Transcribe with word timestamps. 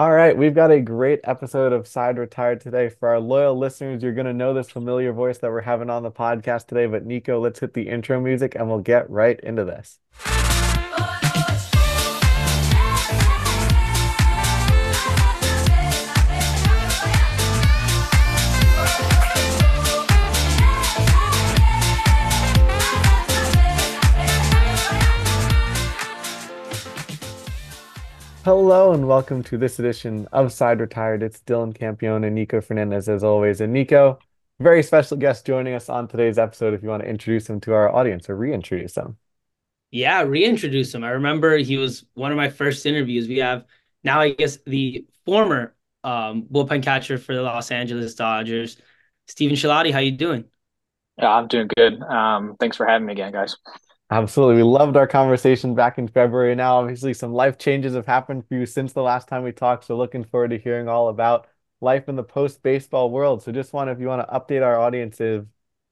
All 0.00 0.12
right, 0.12 0.34
we've 0.34 0.54
got 0.54 0.70
a 0.70 0.80
great 0.80 1.20
episode 1.24 1.74
of 1.74 1.86
Side 1.86 2.16
Retired 2.16 2.62
today. 2.62 2.88
For 2.88 3.10
our 3.10 3.20
loyal 3.20 3.54
listeners, 3.54 4.02
you're 4.02 4.14
going 4.14 4.24
to 4.24 4.32
know 4.32 4.54
this 4.54 4.70
familiar 4.70 5.12
voice 5.12 5.36
that 5.36 5.50
we're 5.50 5.60
having 5.60 5.90
on 5.90 6.04
the 6.04 6.10
podcast 6.10 6.68
today. 6.68 6.86
But 6.86 7.04
Nico, 7.04 7.38
let's 7.38 7.60
hit 7.60 7.74
the 7.74 7.86
intro 7.86 8.18
music 8.18 8.54
and 8.54 8.66
we'll 8.66 8.78
get 8.78 9.10
right 9.10 9.38
into 9.40 9.62
this. 9.66 9.98
Hello 28.42 28.94
and 28.94 29.06
welcome 29.06 29.42
to 29.42 29.58
this 29.58 29.78
edition 29.78 30.26
of 30.32 30.50
Side 30.50 30.80
Retired. 30.80 31.22
It's 31.22 31.40
Dylan 31.40 31.76
Campione 31.76 32.24
and 32.24 32.34
Nico 32.34 32.62
Fernandez 32.62 33.06
as 33.06 33.22
always. 33.22 33.60
And 33.60 33.70
Nico, 33.70 34.18
very 34.58 34.82
special 34.82 35.18
guest 35.18 35.44
joining 35.44 35.74
us 35.74 35.90
on 35.90 36.08
today's 36.08 36.38
episode. 36.38 36.72
If 36.72 36.82
you 36.82 36.88
want 36.88 37.02
to 37.02 37.08
introduce 37.08 37.50
him 37.50 37.60
to 37.60 37.74
our 37.74 37.94
audience 37.94 38.30
or 38.30 38.36
reintroduce 38.36 38.96
him. 38.96 39.18
Yeah, 39.90 40.22
reintroduce 40.22 40.94
him. 40.94 41.04
I 41.04 41.10
remember 41.10 41.58
he 41.58 41.76
was 41.76 42.06
one 42.14 42.30
of 42.30 42.38
my 42.38 42.48
first 42.48 42.86
interviews. 42.86 43.28
We 43.28 43.38
have 43.38 43.66
now, 44.04 44.20
I 44.20 44.30
guess, 44.30 44.56
the 44.64 45.04
former 45.26 45.74
um, 46.02 46.44
bullpen 46.50 46.82
catcher 46.82 47.18
for 47.18 47.34
the 47.34 47.42
Los 47.42 47.70
Angeles 47.70 48.14
Dodgers, 48.14 48.78
Stephen 49.28 49.56
Cilladi. 49.56 49.92
How 49.92 49.98
you 49.98 50.12
doing? 50.12 50.46
Yeah, 51.18 51.28
I'm 51.28 51.46
doing 51.46 51.68
good. 51.76 52.00
Um, 52.00 52.56
thanks 52.58 52.78
for 52.78 52.86
having 52.86 53.06
me 53.06 53.12
again, 53.12 53.32
guys. 53.32 53.58
Absolutely. 54.10 54.56
We 54.56 54.62
loved 54.64 54.96
our 54.96 55.06
conversation 55.06 55.74
back 55.74 55.96
in 55.98 56.08
February. 56.08 56.54
Now, 56.56 56.78
obviously, 56.80 57.14
some 57.14 57.32
life 57.32 57.58
changes 57.58 57.94
have 57.94 58.06
happened 58.06 58.46
for 58.48 58.54
you 58.56 58.66
since 58.66 58.92
the 58.92 59.02
last 59.02 59.28
time 59.28 59.44
we 59.44 59.52
talked. 59.52 59.84
So, 59.84 59.96
looking 59.96 60.24
forward 60.24 60.50
to 60.50 60.58
hearing 60.58 60.88
all 60.88 61.08
about 61.08 61.46
life 61.80 62.08
in 62.08 62.16
the 62.16 62.24
post 62.24 62.60
baseball 62.62 63.10
world. 63.10 63.42
So, 63.42 63.52
just 63.52 63.72
want 63.72 63.88
if 63.90 64.00
you 64.00 64.08
want 64.08 64.26
to 64.26 64.34
update 64.34 64.64
our 64.64 64.78
audiences 64.80 65.46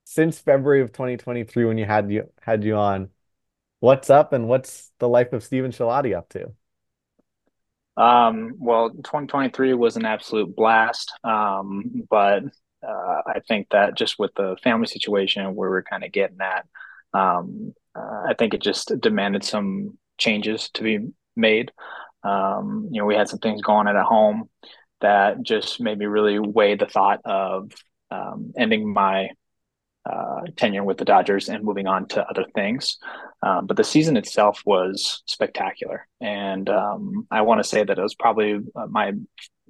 since 0.04 0.38
February 0.40 0.80
of 0.80 0.92
2023 0.92 1.64
when 1.64 1.78
you 1.78 1.84
had 1.84 2.10
you 2.10 2.28
had 2.42 2.64
you 2.64 2.74
on, 2.76 3.10
what's 3.80 4.10
up 4.10 4.32
and 4.32 4.48
what's 4.48 4.92
the 4.98 5.08
life 5.08 5.32
of 5.32 5.44
Stephen 5.44 5.72
Cilladi 5.72 6.16
up 6.16 6.28
to? 6.30 6.52
Um, 7.96 8.54
well, 8.58 8.90
2023 8.90 9.74
was 9.74 9.96
an 9.96 10.04
absolute 10.04 10.54
blast. 10.54 11.12
Um, 11.24 12.04
but 12.08 12.44
uh, 12.86 13.22
I 13.26 13.40
think 13.46 13.68
that 13.70 13.96
just 13.96 14.18
with 14.18 14.32
the 14.36 14.56
family 14.62 14.86
situation 14.86 15.54
where 15.54 15.68
we're 15.70 15.82
kind 15.82 16.04
of 16.04 16.12
getting 16.12 16.38
at, 16.40 16.66
um, 17.12 17.74
uh, 17.98 18.22
I 18.28 18.34
think 18.38 18.54
it 18.54 18.62
just 18.62 18.92
demanded 19.00 19.44
some 19.44 19.98
changes 20.18 20.70
to 20.74 20.82
be 20.82 20.98
made. 21.36 21.72
Um, 22.22 22.88
you 22.90 23.00
know, 23.00 23.06
we 23.06 23.14
had 23.14 23.28
some 23.28 23.38
things 23.38 23.62
going 23.62 23.86
on 23.86 23.96
at 23.96 24.04
home 24.04 24.48
that 25.00 25.42
just 25.42 25.80
made 25.80 25.98
me 25.98 26.06
really 26.06 26.38
weigh 26.38 26.74
the 26.74 26.86
thought 26.86 27.20
of 27.24 27.72
um, 28.10 28.52
ending 28.56 28.92
my 28.92 29.30
uh, 30.08 30.40
tenure 30.56 30.84
with 30.84 30.98
the 30.98 31.04
Dodgers 31.04 31.48
and 31.48 31.62
moving 31.62 31.86
on 31.86 32.06
to 32.08 32.26
other 32.26 32.44
things. 32.54 32.98
Um, 33.42 33.66
but 33.66 33.76
the 33.76 33.84
season 33.84 34.16
itself 34.16 34.62
was 34.64 35.22
spectacular, 35.26 36.06
and 36.20 36.68
um, 36.68 37.26
I 37.30 37.42
want 37.42 37.62
to 37.62 37.68
say 37.68 37.84
that 37.84 37.98
it 37.98 38.02
was 38.02 38.14
probably 38.14 38.58
uh, 38.74 38.86
my 38.88 39.12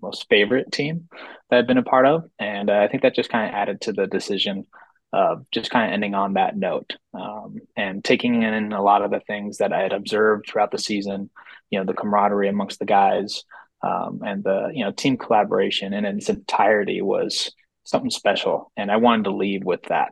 most 0.01 0.27
favorite 0.31 0.71
team 0.71 1.09
that 1.51 1.59
I've 1.59 1.67
been 1.67 1.79
a 1.79 1.83
part 1.83 2.06
of, 2.06 2.25
and 2.39 2.71
uh, 2.71 2.79
I 2.79 2.89
think 2.89 3.03
that 3.03 3.17
just 3.17 3.31
kind 3.31 3.49
of 3.49 3.55
added 3.55 3.81
to 3.83 3.93
the 3.93 4.06
decision 4.06 4.67
uh, 5.12 5.37
just 5.53 5.70
kind 5.70 5.87
of 5.87 5.95
ending 5.95 6.14
on 6.14 6.34
that 6.34 6.56
note 6.56 6.97
um, 7.14 7.56
and 7.77 8.05
taking 8.05 8.42
in 8.42 8.73
a 8.73 8.83
lot 8.83 9.03
of 9.03 9.11
the 9.11 9.20
things 9.20 9.59
that 9.59 9.73
I 9.73 9.83
had 9.83 9.92
observed 9.92 10.47
throughout 10.47 10.70
the 10.70 10.78
season, 10.78 11.31
you 11.70 11.78
know, 11.78 11.84
the 11.84 11.95
camaraderie 11.95 12.48
amongst 12.48 12.78
the 12.78 12.84
guys 12.84 13.45
um, 13.83 14.20
and 14.25 14.45
the, 14.45 14.70
you 14.73 14.84
know, 14.84 14.92
team 14.92 15.17
collaboration 15.17 15.95
in 15.95 16.05
its 16.05 16.28
entirety 16.28 17.00
was 17.00 17.53
something 17.84 18.11
special. 18.11 18.70
And 18.77 18.91
I 18.91 18.97
wanted 18.97 19.25
to 19.25 19.34
leave 19.34 19.65
with 19.65 19.83
that. 19.84 20.11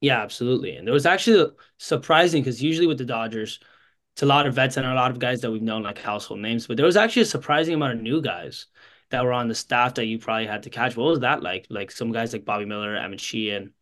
Yeah, 0.00 0.22
absolutely. 0.22 0.76
And 0.76 0.88
it 0.88 0.92
was 0.92 1.04
actually 1.04 1.50
surprising 1.78 2.42
because 2.42 2.62
usually 2.62 2.86
with 2.86 2.98
the 2.98 3.04
Dodgers, 3.04 3.60
it's 4.14 4.22
a 4.22 4.26
lot 4.26 4.46
of 4.46 4.54
vets 4.54 4.78
and 4.78 4.86
a 4.86 4.94
lot 4.94 5.10
of 5.10 5.18
guys 5.18 5.42
that 5.42 5.50
we've 5.50 5.62
known 5.62 5.82
like 5.82 5.98
household 5.98 6.40
names, 6.40 6.66
but 6.66 6.76
there 6.78 6.86
was 6.86 6.96
actually 6.96 7.22
a 7.22 7.26
surprising 7.26 7.74
amount 7.74 7.94
of 7.94 8.00
new 8.00 8.22
guys 8.22 8.66
that 9.10 9.24
were 9.24 9.32
on 9.32 9.48
the 9.48 9.54
staff 9.54 9.94
that 9.94 10.06
you 10.06 10.18
probably 10.18 10.46
had 10.46 10.64
to 10.64 10.70
catch. 10.70 10.96
What 10.96 11.06
was 11.06 11.20
that 11.20 11.42
like? 11.42 11.66
Like 11.68 11.90
some 11.90 12.12
guys 12.12 12.32
like 12.32 12.44
Bobby 12.44 12.64
Miller, 12.64 12.96
Emmett 12.96 13.20
Sheehan. 13.20 13.72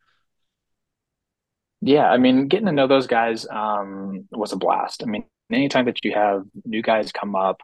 Yeah, 1.81 2.09
I 2.11 2.19
mean, 2.19 2.49
getting 2.49 2.67
to 2.67 2.73
know 2.73 2.89
those 2.89 3.07
guys 3.07 3.47
um, 3.49 4.27
was 4.33 4.53
a 4.53 4.57
blast. 4.57 5.03
I 5.03 5.07
mean, 5.07 5.25
anytime 5.53 5.85
that 5.85 6.05
you 6.05 6.13
have 6.13 6.43
new 6.65 6.83
guys 6.83 7.13
come 7.13 7.37
up, 7.37 7.61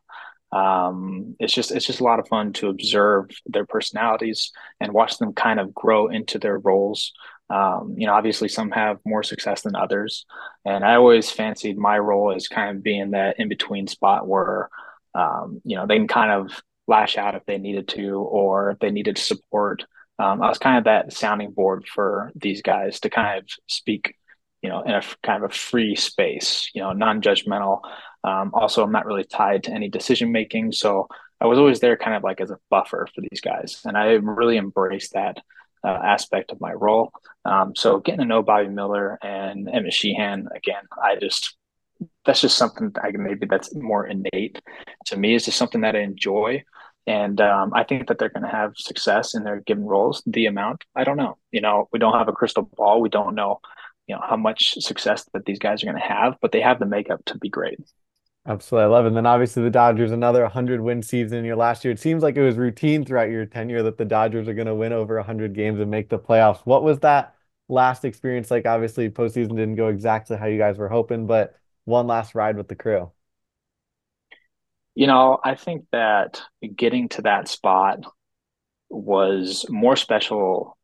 um, 0.52 1.34
it's 1.40 1.52
just 1.52 1.72
it's 1.72 1.86
just 1.86 2.00
a 2.00 2.04
lot 2.04 2.20
of 2.20 2.28
fun 2.28 2.52
to 2.54 2.68
observe 2.68 3.30
their 3.46 3.66
personalities 3.66 4.52
and 4.80 4.92
watch 4.92 5.18
them 5.18 5.32
kind 5.32 5.58
of 5.58 5.74
grow 5.74 6.08
into 6.08 6.38
their 6.38 6.58
roles. 6.58 7.12
Um, 7.50 7.94
you 7.98 8.06
know, 8.06 8.14
obviously 8.14 8.48
some 8.48 8.70
have 8.70 8.98
more 9.04 9.22
success 9.22 9.62
than 9.62 9.74
others, 9.74 10.26
and 10.64 10.84
I 10.84 10.94
always 10.94 11.30
fancied 11.30 11.76
my 11.76 11.98
role 11.98 12.32
as 12.32 12.46
kind 12.46 12.76
of 12.76 12.84
being 12.84 13.10
that 13.12 13.40
in 13.40 13.48
between 13.48 13.88
spot 13.88 14.28
where 14.28 14.70
um, 15.14 15.60
you 15.64 15.76
know 15.76 15.86
they 15.86 15.96
can 15.96 16.08
kind 16.08 16.30
of 16.30 16.62
lash 16.86 17.16
out 17.16 17.34
if 17.34 17.44
they 17.46 17.58
needed 17.58 17.88
to 17.88 18.18
or 18.18 18.70
if 18.70 18.78
they 18.78 18.90
needed 18.90 19.18
support. 19.18 19.84
Um, 20.18 20.42
I 20.42 20.48
was 20.48 20.58
kind 20.58 20.78
of 20.78 20.84
that 20.84 21.12
sounding 21.12 21.50
board 21.52 21.86
for 21.86 22.30
these 22.34 22.62
guys 22.62 23.00
to 23.00 23.10
kind 23.10 23.38
of 23.38 23.48
speak, 23.66 24.14
you 24.62 24.68
know, 24.68 24.82
in 24.82 24.92
a 24.92 25.02
kind 25.22 25.42
of 25.42 25.50
a 25.50 25.54
free 25.54 25.96
space, 25.96 26.70
you 26.74 26.82
know, 26.82 26.92
non-judgmental. 26.92 27.80
Um, 28.22 28.52
also, 28.54 28.82
I'm 28.82 28.92
not 28.92 29.06
really 29.06 29.24
tied 29.24 29.64
to 29.64 29.72
any 29.72 29.88
decision 29.88 30.30
making, 30.30 30.72
so 30.72 31.08
I 31.40 31.46
was 31.46 31.58
always 31.58 31.80
there, 31.80 31.96
kind 31.96 32.16
of 32.16 32.22
like 32.22 32.40
as 32.40 32.50
a 32.50 32.58
buffer 32.70 33.08
for 33.14 33.20
these 33.20 33.40
guys, 33.40 33.82
and 33.84 33.96
I 33.96 34.12
really 34.12 34.56
embraced 34.56 35.12
that 35.12 35.38
uh, 35.84 35.88
aspect 35.88 36.52
of 36.52 36.60
my 36.60 36.72
role. 36.72 37.12
Um, 37.44 37.74
so, 37.76 37.98
getting 37.98 38.20
to 38.20 38.24
know 38.24 38.42
Bobby 38.42 38.68
Miller 38.68 39.18
and 39.22 39.68
Emmett 39.68 39.92
Sheehan 39.92 40.48
again, 40.54 40.84
I 41.02 41.16
just 41.16 41.56
that's 42.24 42.40
just 42.40 42.56
something 42.56 42.90
that 42.90 43.04
I 43.04 43.10
maybe 43.12 43.46
that's 43.46 43.74
more 43.74 44.06
innate 44.06 44.60
to 45.06 45.16
me. 45.16 45.34
It's 45.34 45.44
just 45.44 45.58
something 45.58 45.82
that 45.82 45.96
I 45.96 46.00
enjoy. 46.00 46.64
And 47.06 47.40
um, 47.40 47.72
I 47.74 47.84
think 47.84 48.08
that 48.08 48.18
they're 48.18 48.30
going 48.30 48.44
to 48.44 48.48
have 48.48 48.72
success 48.76 49.34
in 49.34 49.44
their 49.44 49.60
given 49.60 49.84
roles. 49.84 50.22
The 50.26 50.46
amount, 50.46 50.84
I 50.94 51.04
don't 51.04 51.18
know. 51.18 51.36
You 51.52 51.60
know, 51.60 51.88
we 51.92 51.98
don't 51.98 52.18
have 52.18 52.28
a 52.28 52.32
crystal 52.32 52.70
ball. 52.76 53.00
We 53.00 53.10
don't 53.10 53.34
know, 53.34 53.60
you 54.06 54.14
know, 54.14 54.22
how 54.26 54.36
much 54.36 54.74
success 54.80 55.28
that 55.34 55.44
these 55.44 55.58
guys 55.58 55.82
are 55.82 55.86
going 55.86 56.00
to 56.00 56.02
have, 56.02 56.36
but 56.40 56.52
they 56.52 56.62
have 56.62 56.78
the 56.78 56.86
makeup 56.86 57.22
to 57.26 57.38
be 57.38 57.50
great. 57.50 57.78
Absolutely. 58.46 58.84
I 58.84 58.88
love 58.88 59.04
it. 59.04 59.08
And 59.08 59.16
then 59.16 59.26
obviously 59.26 59.62
the 59.62 59.70
Dodgers, 59.70 60.12
another 60.12 60.42
100 60.42 60.80
win 60.80 61.02
season 61.02 61.38
in 61.38 61.44
your 61.44 61.56
last 61.56 61.84
year. 61.84 61.92
It 61.92 62.00
seems 62.00 62.22
like 62.22 62.36
it 62.36 62.42
was 62.42 62.56
routine 62.56 63.04
throughout 63.04 63.30
your 63.30 63.46
tenure 63.46 63.82
that 63.82 63.96
the 63.96 64.04
Dodgers 64.04 64.48
are 64.48 64.54
going 64.54 64.66
to 64.66 64.74
win 64.74 64.92
over 64.92 65.16
100 65.16 65.54
games 65.54 65.80
and 65.80 65.90
make 65.90 66.10
the 66.10 66.18
playoffs. 66.18 66.60
What 66.64 66.82
was 66.82 66.98
that 67.00 67.34
last 67.68 68.04
experience 68.04 68.50
like? 68.50 68.66
Obviously, 68.66 69.08
postseason 69.08 69.56
didn't 69.56 69.76
go 69.76 69.88
exactly 69.88 70.36
how 70.36 70.46
you 70.46 70.58
guys 70.58 70.76
were 70.76 70.90
hoping, 70.90 71.26
but 71.26 71.58
one 71.84 72.06
last 72.06 72.34
ride 72.34 72.56
with 72.56 72.68
the 72.68 72.74
crew? 72.74 73.12
You 74.94 75.06
know, 75.06 75.38
I 75.44 75.54
think 75.54 75.86
that 75.92 76.40
getting 76.74 77.08
to 77.10 77.22
that 77.22 77.48
spot 77.48 78.04
was 78.88 79.66
more 79.68 79.96
special, 79.96 80.78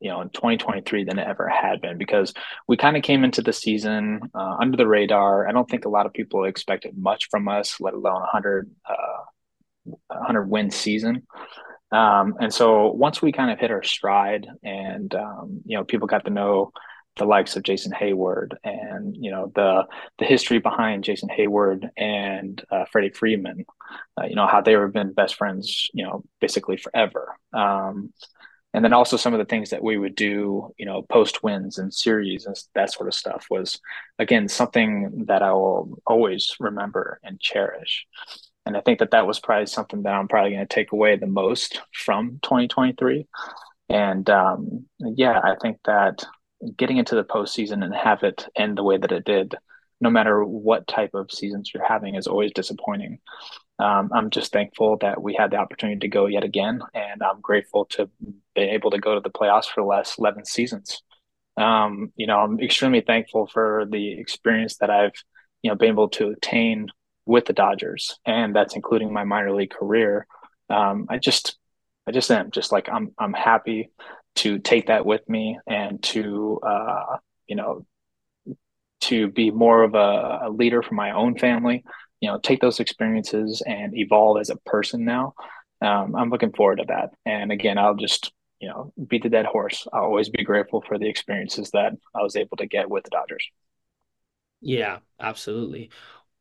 you 0.00 0.10
know, 0.10 0.20
in 0.20 0.30
2023 0.30 1.04
than 1.04 1.18
it 1.18 1.26
ever 1.26 1.48
had 1.48 1.80
been 1.80 1.98
because 1.98 2.32
we 2.68 2.76
kind 2.76 2.96
of 2.96 3.02
came 3.02 3.24
into 3.24 3.42
the 3.42 3.52
season 3.52 4.20
uh, 4.34 4.56
under 4.60 4.76
the 4.76 4.86
radar. 4.86 5.48
I 5.48 5.52
don't 5.52 5.68
think 5.68 5.84
a 5.84 5.90
lot 5.90 6.06
of 6.06 6.12
people 6.12 6.44
expected 6.44 6.96
much 6.96 7.28
from 7.30 7.48
us, 7.48 7.80
let 7.80 7.94
alone 7.94 8.20
100, 8.20 8.70
uh, 8.88 9.94
100 10.06 10.48
win 10.48 10.70
season. 10.70 11.26
Um, 11.90 12.34
and 12.40 12.52
so 12.52 12.92
once 12.92 13.22
we 13.22 13.32
kind 13.32 13.50
of 13.50 13.58
hit 13.58 13.70
our 13.70 13.82
stride 13.82 14.46
and, 14.62 15.12
um, 15.14 15.62
you 15.64 15.76
know, 15.76 15.84
people 15.84 16.06
got 16.06 16.26
to 16.26 16.30
know 16.30 16.72
the 17.18 17.24
likes 17.24 17.56
of 17.56 17.62
Jason 17.62 17.92
Heyward 17.92 18.56
and 18.64 19.16
you 19.16 19.30
know 19.30 19.52
the 19.54 19.86
the 20.18 20.24
history 20.24 20.58
behind 20.58 21.04
Jason 21.04 21.28
Heyward 21.28 21.90
and 21.96 22.64
uh, 22.70 22.84
Freddie 22.90 23.10
Freeman, 23.10 23.64
uh, 24.18 24.26
you 24.26 24.36
know 24.36 24.46
how 24.46 24.60
they 24.60 24.72
have 24.72 24.92
been 24.92 25.12
best 25.12 25.34
friends, 25.34 25.88
you 25.92 26.04
know, 26.04 26.24
basically 26.40 26.76
forever. 26.76 27.36
Um, 27.52 28.12
and 28.74 28.84
then 28.84 28.92
also 28.92 29.16
some 29.16 29.32
of 29.32 29.38
the 29.38 29.46
things 29.46 29.70
that 29.70 29.82
we 29.82 29.96
would 29.96 30.14
do, 30.14 30.72
you 30.76 30.84
know, 30.84 31.02
post 31.02 31.42
wins 31.42 31.78
and 31.78 31.92
series 31.92 32.46
and 32.46 32.54
that 32.74 32.92
sort 32.92 33.08
of 33.08 33.14
stuff 33.14 33.46
was 33.50 33.80
again 34.18 34.48
something 34.48 35.24
that 35.26 35.42
I 35.42 35.52
will 35.52 35.98
always 36.06 36.54
remember 36.60 37.18
and 37.22 37.40
cherish. 37.40 38.06
And 38.66 38.76
I 38.76 38.82
think 38.82 38.98
that 38.98 39.12
that 39.12 39.26
was 39.26 39.40
probably 39.40 39.66
something 39.66 40.02
that 40.02 40.12
I'm 40.12 40.28
probably 40.28 40.50
going 40.50 40.66
to 40.66 40.74
take 40.74 40.92
away 40.92 41.16
the 41.16 41.26
most 41.26 41.80
from 41.94 42.38
2023. 42.42 43.26
And 43.88 44.28
um, 44.28 44.86
yeah, 45.00 45.40
I 45.42 45.56
think 45.62 45.78
that 45.86 46.24
getting 46.76 46.96
into 46.96 47.14
the 47.14 47.24
postseason 47.24 47.84
and 47.84 47.94
have 47.94 48.22
it 48.22 48.46
end 48.56 48.76
the 48.76 48.82
way 48.82 48.96
that 48.96 49.12
it 49.12 49.24
did, 49.24 49.54
no 50.00 50.10
matter 50.10 50.44
what 50.44 50.86
type 50.86 51.14
of 51.14 51.30
seasons 51.30 51.70
you're 51.72 51.86
having, 51.86 52.14
is 52.14 52.26
always 52.26 52.52
disappointing. 52.52 53.18
Um, 53.78 54.10
I'm 54.12 54.30
just 54.30 54.52
thankful 54.52 54.96
that 54.98 55.22
we 55.22 55.34
had 55.34 55.52
the 55.52 55.56
opportunity 55.56 56.00
to 56.00 56.08
go 56.08 56.26
yet 56.26 56.44
again, 56.44 56.80
and 56.94 57.22
I'm 57.22 57.40
grateful 57.40 57.84
to 57.90 58.10
be 58.54 58.62
able 58.62 58.90
to 58.90 58.98
go 58.98 59.14
to 59.14 59.20
the 59.20 59.30
playoffs 59.30 59.66
for 59.66 59.82
the 59.82 59.86
last 59.86 60.18
11 60.18 60.44
seasons. 60.46 61.02
Um, 61.56 62.12
you 62.16 62.26
know, 62.26 62.38
I'm 62.38 62.60
extremely 62.60 63.00
thankful 63.00 63.46
for 63.46 63.84
the 63.88 64.18
experience 64.18 64.76
that 64.78 64.90
I've, 64.90 65.12
you 65.62 65.70
know, 65.70 65.76
been 65.76 65.90
able 65.90 66.08
to 66.10 66.30
attain 66.30 66.88
with 67.24 67.44
the 67.46 67.52
Dodgers, 67.52 68.18
and 68.24 68.54
that's 68.54 68.74
including 68.74 69.12
my 69.12 69.24
minor 69.24 69.54
league 69.54 69.70
career. 69.70 70.26
Um, 70.70 71.06
I 71.08 71.18
just, 71.18 71.56
I 72.06 72.10
just 72.10 72.30
am 72.30 72.50
just 72.50 72.72
like 72.72 72.88
I'm. 72.88 73.12
I'm 73.18 73.32
happy 73.32 73.90
to 74.38 74.58
take 74.58 74.86
that 74.86 75.06
with 75.06 75.28
me 75.28 75.58
and 75.66 76.02
to, 76.04 76.60
uh, 76.62 77.16
you 77.46 77.56
know, 77.56 77.86
to 79.00 79.28
be 79.28 79.50
more 79.50 79.82
of 79.84 79.94
a, 79.94 80.40
a 80.44 80.50
leader 80.50 80.82
for 80.82 80.94
my 80.94 81.12
own 81.12 81.38
family. 81.38 81.84
You 82.20 82.30
know, 82.30 82.38
take 82.38 82.60
those 82.60 82.80
experiences 82.80 83.62
and 83.64 83.96
evolve 83.96 84.40
as 84.40 84.50
a 84.50 84.56
person 84.56 85.04
now. 85.04 85.34
Um, 85.80 86.16
I'm 86.16 86.30
looking 86.30 86.52
forward 86.52 86.76
to 86.76 86.84
that. 86.88 87.10
And 87.24 87.52
again, 87.52 87.78
I'll 87.78 87.94
just 87.94 88.32
you 88.60 88.68
know 88.68 88.92
beat 89.06 89.22
the 89.22 89.28
dead 89.28 89.46
horse. 89.46 89.86
I'll 89.92 90.02
always 90.02 90.28
be 90.28 90.44
grateful 90.44 90.82
for 90.86 90.98
the 90.98 91.08
experiences 91.08 91.70
that 91.72 91.92
I 92.14 92.22
was 92.22 92.36
able 92.36 92.56
to 92.56 92.66
get 92.66 92.90
with 92.90 93.04
the 93.04 93.10
Dodgers. 93.10 93.46
Yeah, 94.60 94.98
absolutely. 95.20 95.90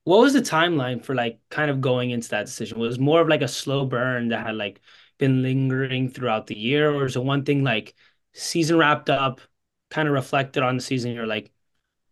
What 0.03 0.21
was 0.21 0.33
the 0.33 0.41
timeline 0.41 1.03
for 1.03 1.13
like 1.13 1.39
kind 1.49 1.69
of 1.69 1.81
going 1.81 2.11
into 2.11 2.29
that 2.29 2.45
decision? 2.45 2.79
Was 2.79 2.97
more 2.97 3.21
of 3.21 3.27
like 3.27 3.41
a 3.41 3.47
slow 3.47 3.85
burn 3.85 4.29
that 4.29 4.45
had 4.45 4.55
like 4.55 4.81
been 5.17 5.41
lingering 5.41 6.09
throughout 6.09 6.47
the 6.47 6.57
year, 6.57 6.91
or 6.91 7.05
is 7.05 7.15
it 7.15 7.23
one 7.23 7.43
thing 7.43 7.63
like 7.63 7.95
season 8.33 8.77
wrapped 8.77 9.09
up, 9.09 9.41
kind 9.89 10.07
of 10.07 10.13
reflected 10.13 10.63
on 10.63 10.77
the 10.77 10.83
season? 10.83 11.11
You're 11.11 11.27
like, 11.27 11.51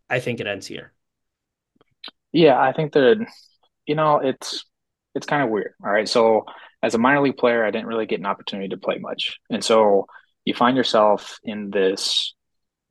I 0.09 0.19
think 0.19 0.39
it 0.39 0.47
ends 0.47 0.67
here. 0.67 0.93
Yeah, 2.31 2.59
I 2.59 2.73
think 2.73 2.93
that 2.93 3.25
you 3.85 3.95
know 3.95 4.19
it's 4.19 4.65
it's 5.13 5.27
kind 5.27 5.43
of 5.43 5.49
weird. 5.49 5.73
All 5.83 5.91
right, 5.91 6.07
so 6.07 6.45
as 6.83 6.95
a 6.95 6.97
minor 6.97 7.21
league 7.21 7.37
player, 7.37 7.63
I 7.63 7.71
didn't 7.71 7.87
really 7.87 8.05
get 8.05 8.19
an 8.19 8.25
opportunity 8.25 8.69
to 8.69 8.77
play 8.77 8.97
much, 8.99 9.39
and 9.49 9.63
so 9.63 10.07
you 10.45 10.53
find 10.53 10.77
yourself 10.77 11.39
in 11.43 11.71
this 11.71 12.33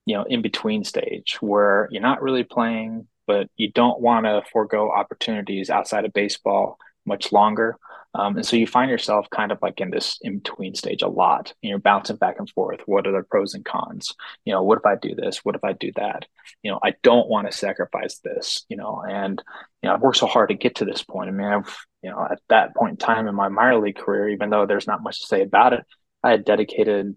you 0.06 0.16
know 0.16 0.24
in 0.24 0.42
between 0.42 0.84
stage 0.84 1.38
where 1.40 1.88
you're 1.90 2.02
not 2.02 2.22
really 2.22 2.44
playing 2.44 3.06
but 3.26 3.48
you 3.56 3.70
don't 3.72 4.00
want 4.00 4.26
to 4.26 4.42
forego 4.52 4.90
opportunities 4.90 5.70
outside 5.70 6.04
of 6.04 6.12
baseball 6.12 6.76
much 7.06 7.32
longer 7.32 7.76
um, 8.14 8.36
and 8.36 8.46
so 8.46 8.56
you 8.56 8.66
find 8.66 8.90
yourself 8.90 9.28
kind 9.30 9.50
of 9.50 9.58
like 9.60 9.80
in 9.80 9.90
this 9.90 10.18
in 10.22 10.38
between 10.38 10.74
stage 10.74 11.02
a 11.02 11.08
lot 11.08 11.52
and 11.62 11.70
you're 11.70 11.78
bouncing 11.78 12.16
back 12.16 12.36
and 12.38 12.48
forth. 12.50 12.80
What 12.86 13.06
are 13.06 13.12
the 13.12 13.22
pros 13.22 13.54
and 13.54 13.64
cons? 13.64 14.14
You 14.44 14.52
know 14.52 14.62
what 14.62 14.78
if 14.78 14.86
i 14.86 14.94
do 14.96 15.14
this? 15.14 15.44
What 15.44 15.56
if 15.56 15.64
i 15.64 15.72
do 15.72 15.92
that? 15.96 16.26
You 16.62 16.70
know 16.70 16.78
i 16.82 16.94
don't 17.02 17.28
want 17.28 17.50
to 17.50 17.56
sacrifice 17.56 18.18
this 18.18 18.64
you 18.68 18.76
know 18.76 19.02
and 19.08 19.42
you 19.82 19.88
know 19.88 19.94
i've 19.94 20.02
worked 20.02 20.18
so 20.18 20.26
hard 20.26 20.50
to 20.50 20.54
get 20.54 20.76
to 20.76 20.84
this 20.84 21.02
point. 21.02 21.28
I 21.28 21.32
mean 21.32 21.48
i've 21.48 21.76
you 22.02 22.10
know 22.10 22.26
at 22.30 22.40
that 22.48 22.74
point 22.76 22.92
in 22.92 22.96
time 22.98 23.26
in 23.28 23.34
my 23.34 23.48
minor 23.48 23.80
league 23.80 23.96
career 23.96 24.28
even 24.28 24.50
though 24.50 24.66
there's 24.66 24.86
not 24.86 25.02
much 25.02 25.20
to 25.20 25.26
say 25.26 25.42
about 25.42 25.72
it 25.72 25.84
i 26.22 26.30
had 26.30 26.44
dedicated 26.44 27.16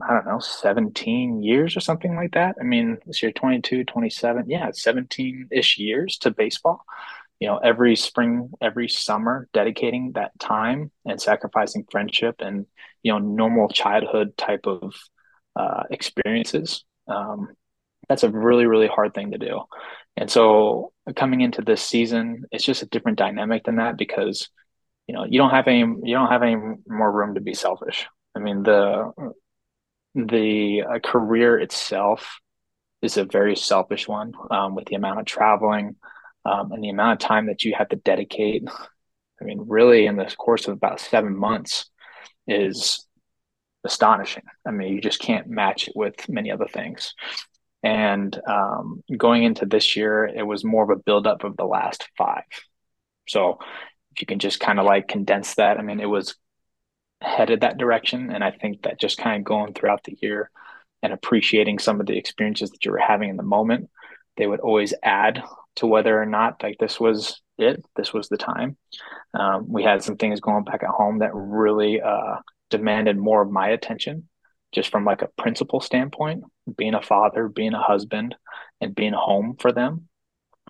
I 0.00 0.14
don't 0.14 0.26
know, 0.26 0.40
17 0.40 1.42
years 1.42 1.76
or 1.76 1.80
something 1.80 2.16
like 2.16 2.32
that. 2.32 2.56
I 2.60 2.64
mean, 2.64 2.98
this 3.06 3.22
year 3.22 3.30
22, 3.30 3.84
27, 3.84 4.48
yeah, 4.48 4.70
17 4.72 5.48
ish 5.52 5.78
years 5.78 6.18
to 6.18 6.30
baseball. 6.30 6.84
You 7.42 7.48
know, 7.48 7.58
every 7.58 7.96
spring, 7.96 8.50
every 8.60 8.88
summer, 8.88 9.48
dedicating 9.52 10.12
that 10.12 10.30
time 10.38 10.92
and 11.04 11.20
sacrificing 11.20 11.84
friendship 11.90 12.36
and, 12.38 12.66
you 13.02 13.10
know, 13.10 13.18
normal 13.18 13.68
childhood 13.68 14.36
type 14.36 14.64
of 14.66 14.94
uh, 15.56 15.82
experiences. 15.90 16.84
Um, 17.08 17.48
that's 18.08 18.22
a 18.22 18.30
really, 18.30 18.66
really 18.66 18.86
hard 18.86 19.12
thing 19.12 19.32
to 19.32 19.38
do. 19.38 19.54
And 20.16 20.30
so 20.30 20.92
coming 21.16 21.40
into 21.40 21.62
this 21.62 21.82
season, 21.82 22.44
it's 22.52 22.64
just 22.64 22.82
a 22.82 22.86
different 22.86 23.18
dynamic 23.18 23.64
than 23.64 23.76
that 23.82 23.98
because, 23.98 24.48
you 25.08 25.14
know, 25.14 25.24
you 25.24 25.38
don't 25.40 25.50
have 25.50 25.66
any, 25.66 25.80
you 25.80 26.14
don't 26.14 26.30
have 26.30 26.44
any 26.44 26.56
more 26.86 27.10
room 27.10 27.34
to 27.34 27.40
be 27.40 27.54
selfish. 27.54 28.06
I 28.36 28.38
mean, 28.38 28.62
the 28.62 29.10
the 30.14 30.82
uh, 30.82 30.98
career 31.00 31.58
itself 31.58 32.38
is 33.00 33.16
a 33.16 33.24
very 33.24 33.56
selfish 33.56 34.06
one 34.06 34.32
um, 34.50 34.76
with 34.76 34.86
the 34.86 34.94
amount 34.94 35.18
of 35.18 35.26
traveling 35.26 35.96
um, 36.44 36.72
and 36.72 36.82
the 36.82 36.90
amount 36.90 37.22
of 37.22 37.26
time 37.26 37.46
that 37.46 37.64
you 37.64 37.74
have 37.76 37.88
to 37.90 37.96
dedicate. 37.96 38.64
I 39.40 39.44
mean, 39.44 39.64
really, 39.66 40.06
in 40.06 40.16
the 40.16 40.32
course 40.38 40.66
of 40.68 40.74
about 40.74 41.00
seven 41.00 41.36
months, 41.36 41.90
is 42.46 43.06
astonishing. 43.84 44.44
I 44.66 44.70
mean, 44.70 44.94
you 44.94 45.00
just 45.00 45.20
can't 45.20 45.48
match 45.48 45.88
it 45.88 45.94
with 45.96 46.28
many 46.28 46.50
other 46.50 46.66
things. 46.66 47.14
And 47.82 48.38
um, 48.46 49.02
going 49.16 49.42
into 49.42 49.66
this 49.66 49.96
year, 49.96 50.24
it 50.24 50.46
was 50.46 50.64
more 50.64 50.84
of 50.84 50.90
a 50.90 51.02
buildup 51.02 51.42
of 51.42 51.56
the 51.56 51.64
last 51.64 52.08
five. 52.16 52.44
So 53.28 53.58
if 54.12 54.20
you 54.20 54.26
can 54.26 54.38
just 54.38 54.60
kind 54.60 54.78
of 54.78 54.86
like 54.86 55.08
condense 55.08 55.56
that, 55.56 55.78
I 55.78 55.82
mean, 55.82 55.98
it 55.98 56.06
was 56.06 56.36
headed 57.20 57.60
that 57.60 57.78
direction. 57.78 58.30
And 58.30 58.44
I 58.44 58.50
think 58.52 58.82
that 58.82 59.00
just 59.00 59.18
kind 59.18 59.40
of 59.40 59.44
going 59.44 59.74
throughout 59.74 60.04
the 60.04 60.16
year 60.20 60.50
and 61.02 61.12
appreciating 61.12 61.78
some 61.80 62.00
of 62.00 62.06
the 62.06 62.16
experiences 62.16 62.70
that 62.70 62.84
you 62.84 62.92
were 62.92 62.98
having 62.98 63.30
in 63.30 63.36
the 63.36 63.42
moment, 63.42 63.90
they 64.36 64.46
would 64.46 64.60
always 64.60 64.94
add 65.02 65.42
to 65.76 65.86
whether 65.86 66.20
or 66.20 66.26
not 66.26 66.62
like 66.62 66.78
this 66.78 67.00
was 67.00 67.40
it, 67.58 67.84
this 67.96 68.12
was 68.12 68.28
the 68.28 68.36
time. 68.36 68.76
Um, 69.34 69.66
we 69.68 69.82
had 69.82 70.02
some 70.02 70.16
things 70.16 70.40
going 70.40 70.64
back 70.64 70.82
at 70.82 70.88
home 70.88 71.18
that 71.18 71.34
really 71.34 72.00
uh, 72.00 72.36
demanded 72.70 73.16
more 73.16 73.42
of 73.42 73.50
my 73.50 73.68
attention, 73.68 74.28
just 74.72 74.90
from 74.90 75.04
like 75.04 75.22
a 75.22 75.30
principal 75.38 75.80
standpoint, 75.80 76.44
being 76.76 76.94
a 76.94 77.02
father, 77.02 77.48
being 77.48 77.74
a 77.74 77.82
husband, 77.82 78.34
and 78.80 78.94
being 78.94 79.12
home 79.12 79.56
for 79.58 79.72
them. 79.72 80.08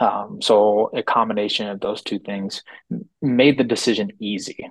Um, 0.01 0.41
so 0.43 0.91
a 0.95 1.03
combination 1.03 1.69
of 1.69 1.81
those 1.81 2.03
two 2.03 2.19
things 2.19 2.63
made 3.21 3.59
the 3.59 3.65
decision 3.65 4.11
easy 4.19 4.71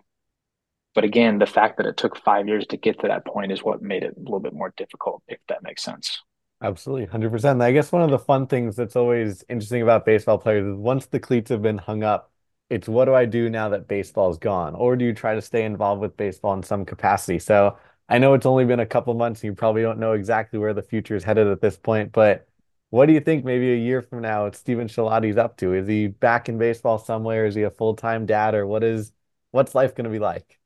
but 0.93 1.03
again, 1.03 1.39
the 1.39 1.45
fact 1.45 1.77
that 1.77 1.85
it 1.85 1.97
took 1.97 2.17
five 2.17 2.47
years 2.47 2.65
to 2.67 2.77
get 2.77 2.99
to 2.99 3.07
that 3.07 3.25
point 3.25 3.51
is 3.51 3.63
what 3.63 3.81
made 3.81 4.03
it 4.03 4.15
a 4.17 4.19
little 4.19 4.39
bit 4.39 4.53
more 4.53 4.73
difficult, 4.75 5.23
if 5.27 5.39
that 5.47 5.63
makes 5.63 5.83
sense. 5.83 6.21
Absolutely, 6.61 7.05
100%. 7.05 7.61
I 7.61 7.71
guess 7.71 7.91
one 7.91 8.03
of 8.03 8.11
the 8.11 8.19
fun 8.19 8.45
things 8.47 8.75
that's 8.75 8.95
always 8.95 9.43
interesting 9.49 9.81
about 9.81 10.05
baseball 10.05 10.37
players 10.37 10.65
is 10.67 10.75
once 10.75 11.07
the 11.07 11.19
cleats 11.19 11.49
have 11.49 11.61
been 11.63 11.79
hung 11.79 12.03
up, 12.03 12.31
it's 12.69 12.87
what 12.87 13.05
do 13.05 13.15
I 13.15 13.25
do 13.25 13.49
now 13.49 13.69
that 13.69 13.87
baseball's 13.87 14.37
gone? 14.37 14.75
Or 14.75 14.95
do 14.95 15.03
you 15.03 15.13
try 15.13 15.33
to 15.33 15.41
stay 15.41 15.65
involved 15.65 16.01
with 16.01 16.15
baseball 16.17 16.53
in 16.53 16.61
some 16.63 16.85
capacity? 16.85 17.39
So 17.39 17.77
I 18.09 18.19
know 18.19 18.33
it's 18.35 18.45
only 18.45 18.65
been 18.65 18.79
a 18.79 18.85
couple 18.85 19.13
months 19.15 19.41
and 19.41 19.45
you 19.49 19.55
probably 19.55 19.81
don't 19.81 19.99
know 19.99 20.13
exactly 20.13 20.59
where 20.59 20.73
the 20.73 20.83
future 20.83 21.15
is 21.15 21.23
headed 21.23 21.47
at 21.47 21.61
this 21.61 21.77
point, 21.77 22.11
but 22.11 22.47
what 22.91 23.07
do 23.07 23.13
you 23.13 23.21
think 23.21 23.43
maybe 23.43 23.73
a 23.73 23.77
year 23.77 24.01
from 24.03 24.21
now 24.21 24.45
it's 24.45 24.59
Stephen 24.59 24.87
Cilladi's 24.87 25.37
up 25.37 25.57
to? 25.57 25.73
Is 25.73 25.87
he 25.87 26.07
back 26.07 26.47
in 26.47 26.57
baseball 26.59 26.99
somewhere? 26.99 27.45
Is 27.45 27.55
he 27.55 27.63
a 27.63 27.71
full-time 27.71 28.25
dad 28.27 28.53
or 28.53 28.67
what 28.67 28.83
is 28.83 29.11
what's 29.51 29.73
life 29.73 29.95
going 29.95 30.05
to 30.05 30.11
be 30.11 30.19
like? 30.19 30.59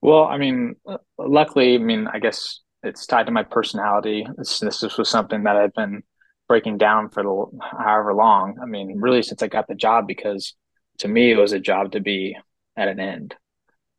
Well, 0.00 0.24
I 0.24 0.36
mean, 0.38 0.76
luckily, 1.18 1.74
I 1.74 1.78
mean, 1.78 2.06
I 2.06 2.18
guess 2.18 2.60
it's 2.84 3.06
tied 3.06 3.26
to 3.26 3.32
my 3.32 3.42
personality. 3.42 4.26
This, 4.36 4.60
this 4.60 4.82
was 4.98 5.08
something 5.08 5.44
that 5.44 5.56
I've 5.56 5.74
been 5.74 6.02
breaking 6.48 6.78
down 6.78 7.08
for 7.08 7.22
the 7.22 7.58
however 7.60 8.14
long. 8.14 8.58
I 8.62 8.66
mean, 8.66 9.00
really 9.00 9.22
since 9.22 9.42
I 9.42 9.48
got 9.48 9.66
the 9.66 9.74
job, 9.74 10.06
because 10.06 10.54
to 10.98 11.08
me 11.08 11.32
it 11.32 11.38
was 11.38 11.52
a 11.52 11.58
job 11.58 11.92
to 11.92 12.00
be 12.00 12.36
at 12.76 12.88
an 12.88 13.00
end. 13.00 13.34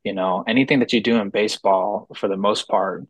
You 0.04 0.14
know, 0.14 0.44
anything 0.48 0.80
that 0.80 0.94
you 0.94 1.02
do 1.02 1.18
in 1.18 1.32
baseball, 1.32 2.08
for 2.16 2.28
the 2.28 2.38
most 2.38 2.68
part, 2.68 3.06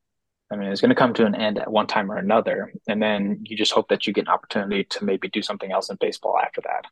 I 0.52 0.56
mean, 0.56 0.70
it's 0.70 0.80
going 0.80 0.90
to 0.90 0.96
come 0.96 1.14
to 1.16 1.26
an 1.26 1.36
end 1.36 1.58
at 1.58 1.72
one 1.72 1.88
time 1.88 2.12
or 2.12 2.18
another, 2.18 2.72
and 2.88 3.02
then 3.02 3.42
you 3.44 3.58
just 3.58 3.74
hope 3.74 3.90
that 3.90 4.08
you 4.08 4.14
get 4.14 4.28
an 4.28 4.34
opportunity 4.34 4.86
to 4.86 5.04
maybe 5.04 5.28
do 5.28 5.42
something 5.42 5.72
else 5.72 5.90
in 5.90 5.98
baseball 6.00 6.38
after 6.42 6.62
that. 6.62 6.86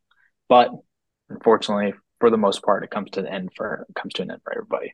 But 0.49 0.71
unfortunately, 1.29 1.93
for 2.19 2.29
the 2.29 2.37
most 2.37 2.63
part, 2.63 2.83
it 2.83 2.91
comes 2.91 3.11
to 3.11 3.21
the 3.21 3.31
end 3.31 3.51
for 3.55 3.85
comes 3.95 4.13
to 4.15 4.23
an 4.23 4.31
end 4.31 4.41
for 4.43 4.53
everybody. 4.53 4.93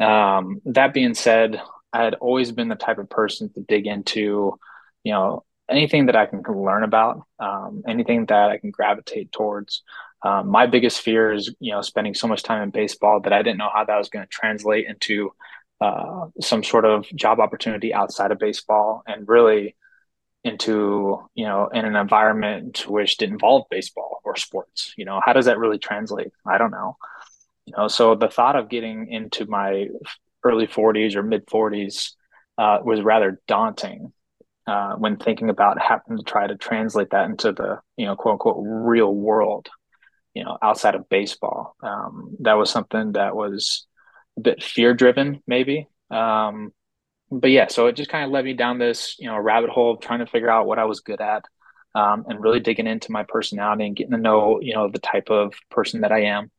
Um, 0.00 0.60
that 0.66 0.92
being 0.92 1.14
said, 1.14 1.60
I 1.94 2.02
had 2.02 2.14
always 2.14 2.50
been 2.52 2.68
the 2.68 2.74
type 2.74 2.98
of 2.98 3.08
person 3.08 3.52
to 3.54 3.60
dig 3.60 3.86
into, 3.86 4.58
you 5.04 5.12
know, 5.12 5.44
anything 5.68 6.06
that 6.06 6.16
I 6.16 6.26
can 6.26 6.42
learn 6.42 6.82
about, 6.82 7.22
um, 7.38 7.84
anything 7.86 8.26
that 8.26 8.50
I 8.50 8.58
can 8.58 8.70
gravitate 8.70 9.32
towards. 9.32 9.82
Um, 10.22 10.48
my 10.48 10.66
biggest 10.66 11.00
fear 11.00 11.32
is, 11.32 11.54
you 11.60 11.72
know, 11.72 11.82
spending 11.82 12.14
so 12.14 12.26
much 12.26 12.42
time 12.42 12.62
in 12.62 12.70
baseball 12.70 13.20
that 13.20 13.32
I 13.32 13.42
didn't 13.42 13.58
know 13.58 13.70
how 13.72 13.84
that 13.84 13.96
was 13.96 14.08
going 14.08 14.24
to 14.24 14.28
translate 14.28 14.86
into 14.86 15.32
uh, 15.80 16.26
some 16.40 16.64
sort 16.64 16.84
of 16.84 17.06
job 17.14 17.40
opportunity 17.40 17.94
outside 17.94 18.32
of 18.32 18.38
baseball, 18.38 19.02
and 19.06 19.28
really 19.28 19.76
into, 20.42 21.22
you 21.34 21.46
know, 21.46 21.68
in 21.68 21.84
an 21.84 21.96
environment 21.96 22.86
which 22.88 23.16
didn't 23.16 23.34
involve 23.34 23.64
baseball 23.70 24.20
or 24.24 24.36
sports. 24.36 24.94
You 24.96 25.04
know, 25.04 25.20
how 25.24 25.32
does 25.32 25.46
that 25.46 25.58
really 25.58 25.78
translate? 25.78 26.32
I 26.46 26.58
don't 26.58 26.70
know. 26.70 26.96
You 27.66 27.74
know, 27.76 27.88
so 27.88 28.14
the 28.14 28.28
thought 28.28 28.56
of 28.56 28.68
getting 28.68 29.10
into 29.10 29.46
my 29.46 29.88
early 30.44 30.66
40s 30.66 31.16
or 31.16 31.22
mid 31.22 31.46
40s 31.46 32.12
uh, 32.58 32.78
was 32.84 33.00
rather 33.00 33.40
daunting 33.48 34.12
uh, 34.66 34.94
when 34.94 35.16
thinking 35.16 35.50
about 35.50 35.80
having 35.80 36.16
to 36.16 36.22
try 36.22 36.46
to 36.46 36.56
translate 36.56 37.10
that 37.10 37.26
into 37.26 37.52
the 37.52 37.80
you 37.96 38.06
know 38.06 38.16
quote 38.16 38.34
unquote 38.34 38.56
real 38.60 39.12
world. 39.12 39.68
You 40.34 40.44
know, 40.44 40.58
outside 40.60 40.96
of 40.96 41.08
baseball, 41.08 41.76
um, 41.80 42.36
that 42.40 42.54
was 42.54 42.68
something 42.68 43.12
that 43.12 43.36
was 43.36 43.86
a 44.36 44.40
bit 44.40 44.62
fear 44.64 44.92
driven, 44.92 45.40
maybe. 45.46 45.86
Um, 46.10 46.72
but 47.30 47.50
yeah, 47.50 47.68
so 47.68 47.86
it 47.86 47.94
just 47.94 48.10
kind 48.10 48.24
of 48.24 48.32
led 48.32 48.44
me 48.44 48.52
down 48.54 48.78
this 48.78 49.16
you 49.18 49.28
know 49.28 49.38
rabbit 49.38 49.70
hole 49.70 49.94
of 49.94 50.00
trying 50.00 50.18
to 50.20 50.26
figure 50.26 50.50
out 50.50 50.66
what 50.66 50.78
I 50.78 50.84
was 50.84 51.00
good 51.00 51.20
at. 51.20 51.44
Um, 51.96 52.24
and 52.26 52.42
really 52.42 52.58
digging 52.58 52.88
into 52.88 53.12
my 53.12 53.22
personality 53.22 53.86
and 53.86 53.94
getting 53.94 54.10
to 54.10 54.18
know, 54.18 54.58
you 54.60 54.74
know, 54.74 54.90
the 54.90 54.98
type 54.98 55.30
of 55.30 55.54
person 55.70 56.00
that 56.00 56.10
I 56.10 56.22
am. 56.24 56.50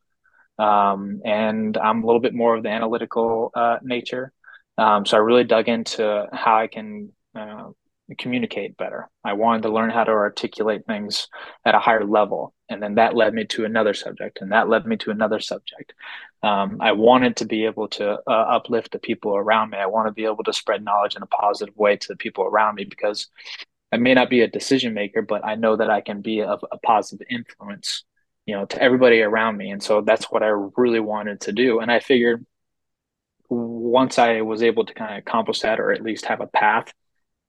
Um, 0.58 1.20
and 1.24 1.76
I'm 1.76 2.02
a 2.02 2.06
little 2.06 2.20
bit 2.20 2.34
more 2.34 2.56
of 2.56 2.62
the 2.62 2.70
analytical 2.70 3.50
uh, 3.54 3.78
nature. 3.82 4.32
Um, 4.78 5.06
so 5.06 5.16
I 5.16 5.20
really 5.20 5.44
dug 5.44 5.68
into 5.68 6.26
how 6.32 6.56
I 6.56 6.66
can 6.66 7.12
uh, 7.34 7.70
communicate 8.18 8.76
better. 8.76 9.08
I 9.24 9.32
wanted 9.32 9.62
to 9.62 9.72
learn 9.72 9.90
how 9.90 10.04
to 10.04 10.12
articulate 10.12 10.86
things 10.86 11.28
at 11.64 11.74
a 11.74 11.78
higher 11.80 12.04
level. 12.04 12.54
And 12.68 12.82
then 12.82 12.96
that 12.96 13.14
led 13.14 13.34
me 13.34 13.44
to 13.46 13.64
another 13.64 13.94
subject, 13.94 14.40
and 14.40 14.52
that 14.52 14.68
led 14.68 14.86
me 14.86 14.96
to 14.98 15.10
another 15.10 15.40
subject. 15.40 15.92
Um, 16.42 16.78
I 16.80 16.92
wanted 16.92 17.36
to 17.36 17.44
be 17.44 17.64
able 17.64 17.88
to 17.88 18.18
uh, 18.26 18.30
uplift 18.30 18.92
the 18.92 18.98
people 18.98 19.36
around 19.36 19.70
me. 19.70 19.78
I 19.78 19.86
want 19.86 20.08
to 20.08 20.12
be 20.12 20.24
able 20.24 20.44
to 20.44 20.52
spread 20.52 20.84
knowledge 20.84 21.16
in 21.16 21.22
a 21.22 21.26
positive 21.26 21.76
way 21.76 21.96
to 21.96 22.08
the 22.08 22.16
people 22.16 22.44
around 22.44 22.76
me 22.76 22.84
because 22.84 23.28
I 23.92 23.98
may 23.98 24.14
not 24.14 24.30
be 24.30 24.40
a 24.40 24.48
decision 24.48 24.94
maker, 24.94 25.22
but 25.22 25.44
I 25.44 25.54
know 25.54 25.76
that 25.76 25.90
I 25.90 26.00
can 26.00 26.20
be 26.20 26.42
of 26.42 26.64
a 26.72 26.78
positive 26.78 27.26
influence, 27.30 28.04
you 28.46 28.54
know, 28.54 28.64
to 28.64 28.82
everybody 28.82 29.20
around 29.20 29.56
me. 29.56 29.70
And 29.70 29.82
so 29.82 30.00
that's 30.00 30.30
what 30.30 30.42
I 30.42 30.52
really 30.76 31.00
wanted 31.00 31.40
to 31.42 31.52
do. 31.52 31.80
And 31.80 31.90
I 31.90 32.00
figured 32.00 32.46
once 33.48 34.18
I 34.18 34.40
was 34.40 34.62
able 34.62 34.84
to 34.86 34.94
kind 34.94 35.12
of 35.12 35.18
accomplish 35.18 35.60
that, 35.60 35.80
or 35.80 35.92
at 35.92 36.02
least 36.02 36.26
have 36.26 36.40
a 36.40 36.46
path, 36.46 36.92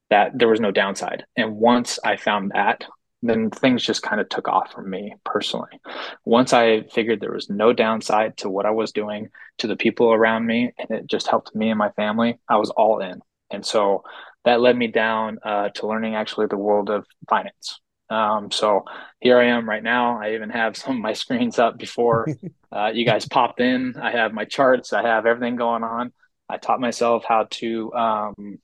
that 0.10 0.38
there 0.38 0.48
was 0.48 0.60
no 0.60 0.72
downside. 0.72 1.26
And 1.36 1.56
once 1.56 2.00
I 2.04 2.18
found 2.18 2.52
that, 2.52 2.86
then 3.24 3.50
things 3.50 3.84
just 3.84 4.04
kind 4.04 4.22
of 4.22 4.30
took 4.30 4.48
off 4.48 4.72
for 4.72 4.82
me 4.82 5.16
personally. 5.26 5.80
Once 6.24 6.54
I 6.54 6.82
figured 6.82 7.20
there 7.20 7.32
was 7.34 7.50
no 7.50 7.74
downside 7.74 8.38
to 8.38 8.50
what 8.50 8.66
I 8.66 8.72
was 8.72 8.92
doing, 8.92 9.30
to 9.58 9.68
the 9.68 9.76
people 9.76 10.14
around 10.14 10.46
me, 10.46 10.72
and 10.78 10.92
it 10.92 11.08
just 11.08 11.28
helped 11.28 11.56
me 11.56 11.70
and 11.70 11.80
my 11.80 11.90
family, 11.92 12.40
I 12.48 12.58
was 12.58 12.70
all 12.70 13.02
in. 13.02 13.22
And 13.50 13.66
so 13.66 14.04
that 14.46 14.62
led 14.62 14.78
me 14.78 14.88
down 14.88 15.40
uh, 15.44 15.70
to 15.70 15.88
learning 15.88 16.16
actually 16.16 16.48
the 16.48 16.58
world 16.58 16.90
of 16.90 17.06
finance. 17.28 17.80
Um, 18.10 18.52
so 18.52 18.86
here 19.20 19.38
I 19.38 19.46
am 19.46 19.68
right 19.68 19.84
now. 19.84 20.22
I 20.22 20.34
even 20.34 20.50
have 20.50 20.78
some 20.78 20.96
of 20.96 21.02
my 21.02 21.14
screens 21.14 21.60
up 21.60 21.78
before 21.78 22.28
uh, 22.72 22.92
you 22.94 23.06
guys 23.06 23.28
popped 23.28 23.60
in. 23.60 23.96
I 24.02 24.12
have 24.12 24.34
my 24.34 24.46
charts. 24.46 24.94
I 24.94 25.04
have 25.04 25.26
everything 25.26 25.56
going 25.56 25.84
on. 25.84 26.14
I 26.50 26.58
taught 26.58 26.80
myself 26.80 27.26
how 27.28 27.48
to 27.52 27.94
um, 27.94 28.60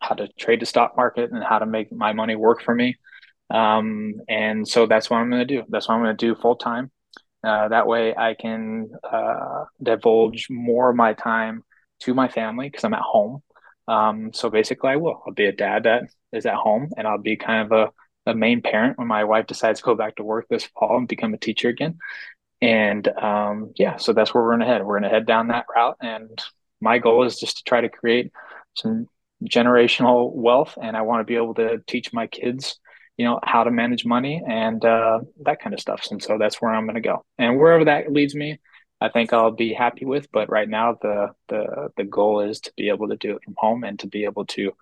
how 0.00 0.14
to 0.14 0.28
trade 0.38 0.60
the 0.60 0.66
stock 0.66 0.96
market 0.96 1.30
and 1.30 1.42
how 1.42 1.58
to 1.58 1.66
make 1.66 1.92
my 1.92 2.12
money 2.12 2.36
work 2.36 2.62
for 2.62 2.74
me. 2.74 2.96
Um, 3.50 4.14
and 4.28 4.66
so 4.66 4.86
that's 4.86 5.10
what 5.10 5.18
I'm 5.18 5.30
going 5.30 5.46
to 5.46 5.56
do. 5.56 5.64
That's 5.68 5.88
what 5.88 5.94
I'm 5.94 6.02
going 6.02 6.16
to 6.16 6.26
do 6.26 6.34
full 6.40 6.56
time. 6.56 6.90
Uh, 7.44 7.68
that 7.68 7.86
way 7.86 8.14
I 8.16 8.34
can 8.34 8.90
uh, 9.10 9.64
divulge 9.82 10.48
more 10.50 10.90
of 10.90 10.96
my 10.96 11.14
time 11.14 11.64
to 12.00 12.14
my 12.14 12.28
family 12.28 12.68
because 12.68 12.84
I'm 12.84 12.94
at 12.94 13.00
home. 13.00 13.42
Um, 13.86 14.32
so 14.32 14.50
basically, 14.50 14.90
I 14.90 14.96
will. 14.96 15.22
I'll 15.26 15.32
be 15.32 15.46
a 15.46 15.52
dad 15.52 15.84
that 15.84 16.04
is 16.32 16.46
at 16.46 16.54
home, 16.54 16.90
and 16.96 17.06
I'll 17.06 17.18
be 17.18 17.36
kind 17.36 17.64
of 17.64 17.72
a 17.72 17.92
a 18.28 18.34
main 18.34 18.60
parent 18.62 18.98
when 18.98 19.08
my 19.08 19.24
wife 19.24 19.46
decides 19.46 19.80
to 19.80 19.84
go 19.84 19.94
back 19.94 20.16
to 20.16 20.24
work 20.24 20.46
this 20.48 20.64
fall 20.64 20.98
and 20.98 21.08
become 21.08 21.34
a 21.34 21.38
teacher 21.38 21.68
again. 21.68 21.98
And 22.60 23.06
um, 23.08 23.72
yeah, 23.76 23.96
so 23.96 24.12
that's 24.12 24.34
where 24.34 24.42
we're 24.42 24.50
going 24.50 24.60
to 24.60 24.66
head. 24.66 24.84
We're 24.84 24.98
going 24.98 25.10
to 25.10 25.16
head 25.16 25.26
down 25.26 25.48
that 25.48 25.66
route. 25.74 25.96
And 26.00 26.38
my 26.80 26.98
goal 26.98 27.24
is 27.24 27.38
just 27.38 27.58
to 27.58 27.64
try 27.64 27.80
to 27.80 27.88
create 27.88 28.32
some 28.74 29.06
generational 29.44 30.32
wealth. 30.32 30.76
And 30.80 30.96
I 30.96 31.02
want 31.02 31.20
to 31.20 31.24
be 31.24 31.36
able 31.36 31.54
to 31.54 31.78
teach 31.86 32.12
my 32.12 32.26
kids, 32.26 32.78
you 33.16 33.24
know, 33.24 33.40
how 33.42 33.64
to 33.64 33.70
manage 33.70 34.04
money 34.04 34.42
and 34.46 34.84
uh, 34.84 35.20
that 35.44 35.60
kind 35.60 35.72
of 35.72 35.80
stuff. 35.80 36.06
And 36.10 36.22
so 36.22 36.36
that's 36.38 36.60
where 36.60 36.72
I'm 36.72 36.84
going 36.84 37.02
to 37.02 37.08
go. 37.08 37.24
And 37.38 37.58
wherever 37.58 37.84
that 37.84 38.12
leads 38.12 38.34
me, 38.34 38.58
I 39.00 39.08
think 39.08 39.32
I'll 39.32 39.52
be 39.52 39.72
happy 39.72 40.04
with. 40.04 40.30
But 40.32 40.50
right 40.50 40.68
now, 40.68 40.98
the 41.00 41.28
the 41.48 41.90
the 41.96 42.04
goal 42.04 42.40
is 42.40 42.60
to 42.62 42.72
be 42.76 42.88
able 42.88 43.08
to 43.08 43.16
do 43.16 43.36
it 43.36 43.44
from 43.44 43.54
home 43.56 43.84
and 43.84 43.98
to 44.00 44.08
be 44.08 44.24
able 44.24 44.46
to, 44.46 44.72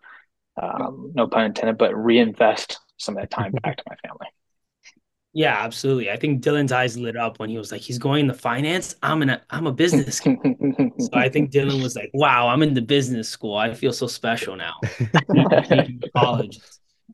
um, 0.60 1.12
no 1.14 1.28
pun 1.28 1.44
intended, 1.44 1.76
but 1.76 1.94
reinvest 1.94 2.78
some 2.96 3.16
of 3.16 3.22
that 3.22 3.30
time 3.30 3.52
back 3.62 3.76
to 3.76 3.84
my 3.88 3.96
family. 3.96 4.26
Yeah, 5.36 5.52
absolutely. 5.52 6.10
I 6.10 6.16
think 6.16 6.42
Dylan's 6.42 6.72
eyes 6.72 6.96
lit 6.96 7.14
up 7.14 7.38
when 7.38 7.50
he 7.50 7.58
was 7.58 7.70
like, 7.70 7.82
"He's 7.82 7.98
going 7.98 8.20
into 8.20 8.32
finance. 8.32 8.94
I'm 9.02 9.20
in 9.20 9.28
a, 9.28 9.42
I'm 9.50 9.66
a 9.66 9.72
business." 9.72 10.16
so 10.24 11.10
I 11.12 11.28
think 11.28 11.50
Dylan 11.50 11.82
was 11.82 11.94
like, 11.94 12.10
"Wow, 12.14 12.48
I'm 12.48 12.62
in 12.62 12.72
the 12.72 12.80
business 12.80 13.28
school. 13.28 13.54
I 13.54 13.74
feel 13.74 13.92
so 13.92 14.06
special 14.06 14.56
now." 14.56 14.76
college, 16.16 16.58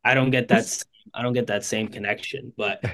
I 0.04 0.14
don't 0.14 0.30
get 0.30 0.46
that. 0.48 0.84
I 1.12 1.22
don't 1.22 1.32
get 1.32 1.48
that 1.48 1.64
same 1.64 1.88
connection. 1.88 2.52
But 2.56 2.84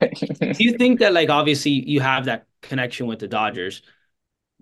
do 0.00 0.56
you 0.58 0.78
think 0.78 1.00
that, 1.00 1.12
like, 1.12 1.28
obviously, 1.28 1.72
you 1.72 2.00
have 2.00 2.24
that 2.24 2.46
connection 2.62 3.06
with 3.06 3.18
the 3.18 3.28
Dodgers? 3.28 3.82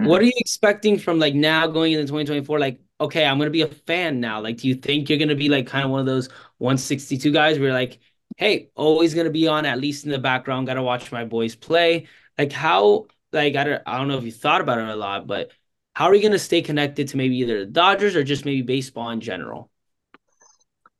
Mm-hmm. 0.00 0.11
What 0.11 0.23
are 0.23 0.25
you 0.25 0.33
expecting 0.38 0.99
from 0.99 1.21
like 1.21 1.35
now 1.35 1.69
going 1.69 1.93
into 1.93 2.02
2024? 2.05 2.59
Like, 2.59 2.81
okay, 3.00 3.25
I'm 3.25 3.38
gonna 3.38 3.50
be 3.50 3.62
a 3.62 3.69
fan 3.69 4.19
now. 4.19 4.40
Like, 4.40 4.57
do 4.57 4.66
you 4.66 4.75
think 4.75 5.09
you're 5.09 5.21
gonna 5.21 5.37
be 5.37 5.49
like 5.49 5.69
kind 5.69 5.85
of 5.85 5.93
one 5.93 6.00
of 6.00 6.07
those 6.07 6.28
162 6.59 7.33
guys 7.33 7.59
where 7.59 7.73
like, 7.73 7.99
hey, 8.37 8.71
always 8.75 9.15
gonna 9.15 9.31
be 9.31 9.49
on 9.49 9.67
at 9.67 9.81
least 9.81 10.05
in 10.05 10.11
the 10.11 10.19
background, 10.19 10.67
gotta 10.67 10.83
watch 10.83 11.13
my 11.13 11.25
boys 11.25 11.55
play? 11.55 12.07
Like 12.39 12.53
how 12.53 13.07
like 13.33 13.57
I 13.57 13.65
don't 13.65 13.83
I 13.87 13.99
don't 13.99 14.09
know 14.09 14.19
if 14.19 14.25
you 14.25 14.33
thought 14.33 14.61
about 14.61 14.79
it 14.79 14.89
a 14.89 14.97
lot, 14.97 15.27
but 15.27 15.51
how 15.95 16.07
are 16.07 16.15
you 16.15 16.23
gonna 16.23 16.39
stay 16.39 16.63
connected 16.63 17.09
to 17.09 17.17
maybe 17.17 17.39
either 17.39 17.61
the 17.61 17.71
Dodgers 17.71 18.17
or 18.17 18.25
just 18.25 18.45
maybe 18.45 18.63
baseball 18.63 19.11
in 19.11 19.21
general? 19.21 19.71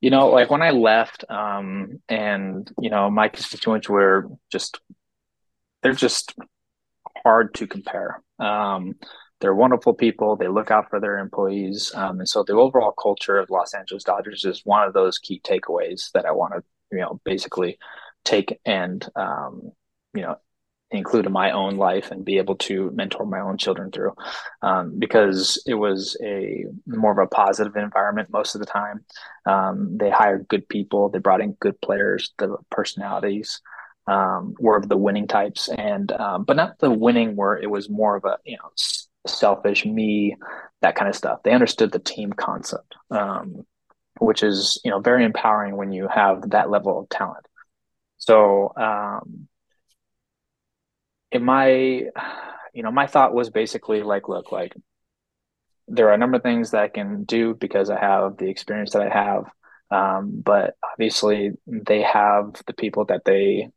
You 0.01 0.11
know, 0.11 0.29
like 0.29 0.51
when 0.51 0.63
I 0.63 0.71
left, 0.71 1.25
um, 1.31 2.01
and 2.09 2.71
you 2.81 2.91
know, 2.91 3.11
my 3.11 3.29
constituents 3.29 3.89
were 3.89 4.29
just 4.51 4.81
they're 5.83 5.93
just 5.93 6.35
hard 7.23 7.55
to 7.55 7.67
compare. 7.67 8.23
Um, 8.39 8.97
they're 9.41 9.55
wonderful 9.55 9.95
people. 9.95 10.37
They 10.37 10.49
look 10.49 10.71
out 10.71 10.89
for 10.91 11.01
their 11.01 11.19
employees, 11.19 11.93
um, 11.95 12.21
and 12.21 12.29
so 12.29 12.43
the 12.43 12.55
overall 12.55 12.93
culture 12.93 13.39
of 13.39 13.51
Los 13.51 13.75
Angeles 13.75 14.05
Dodgers 14.05 14.45
is 14.45 14.63
one 14.65 14.87
of 14.87 14.95
those 14.95 15.19
key 15.19 15.41
takeaways 15.45 16.11
that 16.13 16.27
I 16.27 16.33
want 16.33 16.55
to, 16.55 16.63
you 16.91 17.01
know, 17.01 17.21
basically 17.25 17.79
take 18.25 18.59
and 18.65 19.07
um, 19.15 19.73
you 20.15 20.23
know 20.23 20.37
include 20.91 21.27
in 21.27 21.33
my 21.33 21.51
own 21.51 21.77
life 21.77 22.11
and 22.11 22.25
be 22.25 22.39
able 22.39 22.55
to 22.55 22.91
mentor 22.95 23.27
my 23.27 23.41
own 23.41 23.59
children 23.59 23.91
through. 23.91 24.13
Um, 24.63 24.99
because 24.99 25.63
it 25.67 25.75
was 25.75 26.17
a 26.23 26.65
more 26.87 27.13
of 27.13 27.19
a 27.19 27.27
positive 27.27 27.77
environment 27.77 28.31
most 28.31 28.55
of 28.55 28.61
the 28.61 28.67
time. 28.67 29.05
Um, 29.47 29.97
they 29.99 30.11
hired 30.11 30.49
good 30.49 30.69
people. 30.69 31.09
They 31.09 31.19
brought 31.19 31.41
in 31.41 31.57
good 31.61 31.81
players. 31.81 32.33
The 32.39 32.57
personalities 32.71 33.61
um, 34.07 34.55
were 34.61 34.77
of 34.77 34.89
the 34.89 34.97
winning 34.97 35.27
types, 35.27 35.69
and 35.69 36.13
um, 36.13 36.45
but 36.45 36.57
not 36.57 36.79
the 36.79 36.91
winning 36.91 37.35
where 37.35 37.57
it 37.57 37.71
was 37.71 37.91
more 37.91 38.17
of 38.17 38.25
a 38.25 38.39
you 38.45 38.57
know 38.57 38.71
selfish 39.29 39.85
me, 39.85 40.37
that 40.83 40.97
kind 40.97 41.09
of 41.09 41.17
stuff. 41.17 41.43
They 41.43 41.53
understood 41.53 41.93
the 41.93 41.99
team 41.99 42.33
concept, 42.33 42.95
um, 43.11 43.67
which 44.19 44.43
is 44.43 44.81
you 44.85 44.91
know 44.91 45.01
very 45.01 45.25
empowering 45.25 45.77
when 45.77 45.93
you 45.93 46.09
have 46.09 46.51
that 46.51 46.71
level 46.71 46.99
of 47.01 47.09
talent. 47.09 47.47
So, 48.19 48.73
um, 48.77 49.49
in 51.33 51.45
my 51.45 51.69
you 51.69 52.83
know 52.83 52.91
my 52.91 53.07
thought 53.07 53.35
was 53.35 53.51
basically 53.51 54.03
like, 54.03 54.29
look, 54.29 54.53
like 54.53 54.75
there 55.89 56.09
are 56.09 56.15
a 56.15 56.19
number 56.19 56.37
of 56.39 56.43
things 56.43 56.73
that 56.73 56.83
I 56.83 56.89
can 56.89 57.25
do 57.25 57.55
because 57.55 57.91
I 57.91 57.99
have 57.99 58.37
the 58.37 58.49
experience 58.49 58.93
that 58.93 59.03
I 59.03 59.09
have. 59.09 59.45
Um, 59.89 60.43
but 60.45 60.75
obviously 60.83 61.53
they 61.67 62.03
have 62.03 62.61
the 62.67 62.75
people 62.75 63.05
that 63.07 63.25
they 63.25 63.71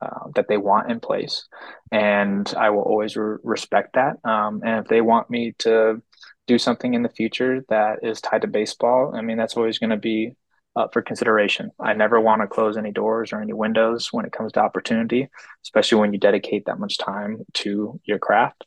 uh, 0.00 0.28
that 0.34 0.48
they 0.48 0.56
want 0.56 0.90
in 0.90 1.00
place, 1.00 1.46
and 1.92 2.52
I 2.56 2.70
will 2.70 2.82
always 2.82 3.16
re- 3.16 3.38
respect 3.42 3.94
that. 3.94 4.16
Um, 4.24 4.62
and 4.64 4.80
if 4.80 4.88
they 4.88 5.00
want 5.00 5.30
me 5.30 5.52
to 5.60 6.02
do 6.46 6.58
something 6.58 6.94
in 6.94 7.02
the 7.02 7.08
future 7.08 7.64
that 7.68 8.00
is 8.02 8.20
tied 8.20 8.42
to 8.42 8.48
baseball, 8.48 9.12
I 9.14 9.20
mean 9.22 9.36
that's 9.36 9.56
always 9.56 9.78
going 9.78 9.90
to 9.90 9.96
be 9.96 10.36
up 10.76 10.92
for 10.92 11.02
consideration. 11.02 11.70
I 11.80 11.94
never 11.94 12.20
want 12.20 12.42
to 12.42 12.48
close 12.48 12.76
any 12.76 12.92
doors 12.92 13.32
or 13.32 13.40
any 13.40 13.52
windows 13.52 14.12
when 14.12 14.24
it 14.24 14.32
comes 14.32 14.52
to 14.52 14.60
opportunity, 14.60 15.28
especially 15.64 16.00
when 16.00 16.12
you 16.12 16.18
dedicate 16.18 16.66
that 16.66 16.78
much 16.78 16.98
time 16.98 17.44
to 17.54 18.00
your 18.04 18.18
craft. 18.18 18.64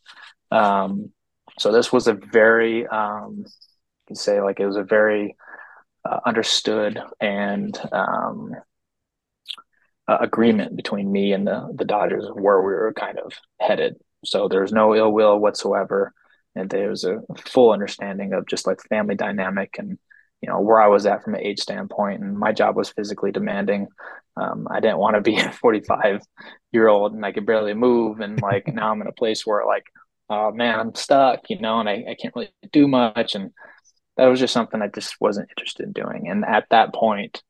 Um, 0.51 1.11
so 1.59 1.71
this 1.71 1.91
was 1.91 2.07
a 2.07 2.13
very, 2.13 2.85
um, 2.87 3.45
you 4.09 4.15
say 4.15 4.41
like 4.41 4.59
it 4.59 4.65
was 4.65 4.75
a 4.75 4.83
very 4.83 5.35
uh, 6.05 6.19
understood 6.25 7.01
and 7.19 7.77
um, 7.91 8.51
uh, 10.07 10.17
agreement 10.19 10.75
between 10.75 11.11
me 11.11 11.33
and 11.33 11.47
the 11.47 11.71
the 11.75 11.85
Dodgers 11.85 12.25
where 12.33 12.61
we 12.61 12.73
were 12.73 12.93
kind 12.93 13.19
of 13.19 13.33
headed. 13.59 13.95
So 14.25 14.47
there's 14.47 14.71
no 14.71 14.95
ill 14.95 15.11
will 15.11 15.37
whatsoever, 15.39 16.13
and 16.55 16.69
there 16.69 16.89
was 16.89 17.03
a 17.03 17.21
full 17.45 17.71
understanding 17.71 18.33
of 18.33 18.47
just 18.47 18.67
like 18.67 18.81
family 18.89 19.15
dynamic 19.15 19.75
and 19.77 19.97
you 20.41 20.49
know 20.49 20.59
where 20.59 20.81
I 20.81 20.87
was 20.87 21.05
at 21.05 21.23
from 21.23 21.35
an 21.35 21.41
age 21.41 21.59
standpoint. 21.59 22.21
And 22.21 22.37
my 22.37 22.51
job 22.51 22.75
was 22.75 22.89
physically 22.89 23.31
demanding. 23.31 23.87
Um, 24.35 24.67
I 24.69 24.79
didn't 24.79 24.97
want 24.97 25.15
to 25.15 25.21
be 25.21 25.37
a 25.39 25.51
45 25.51 26.21
year 26.71 26.87
old 26.87 27.13
and 27.13 27.25
I 27.25 27.31
could 27.31 27.45
barely 27.45 27.73
move, 27.73 28.19
and 28.19 28.41
like 28.41 28.67
now 28.67 28.91
I'm 28.91 29.01
in 29.01 29.07
a 29.07 29.13
place 29.13 29.45
where 29.45 29.65
like, 29.65 29.85
oh 30.29 30.51
man, 30.51 30.79
I'm 30.79 30.95
stuck, 30.95 31.49
you 31.49 31.59
know, 31.59 31.79
and 31.79 31.89
I, 31.89 32.05
I 32.09 32.15
can't 32.19 32.35
really 32.35 32.53
do 32.71 32.87
much, 32.87 33.35
and 33.35 33.51
that 34.17 34.25
was 34.25 34.39
just 34.39 34.53
something 34.53 34.81
I 34.81 34.87
just 34.87 35.15
wasn't 35.19 35.49
interested 35.49 35.85
in 35.85 35.93
doing. 35.93 36.27
And 36.27 36.45
at 36.45 36.65
that 36.69 36.93
point, 36.93 37.41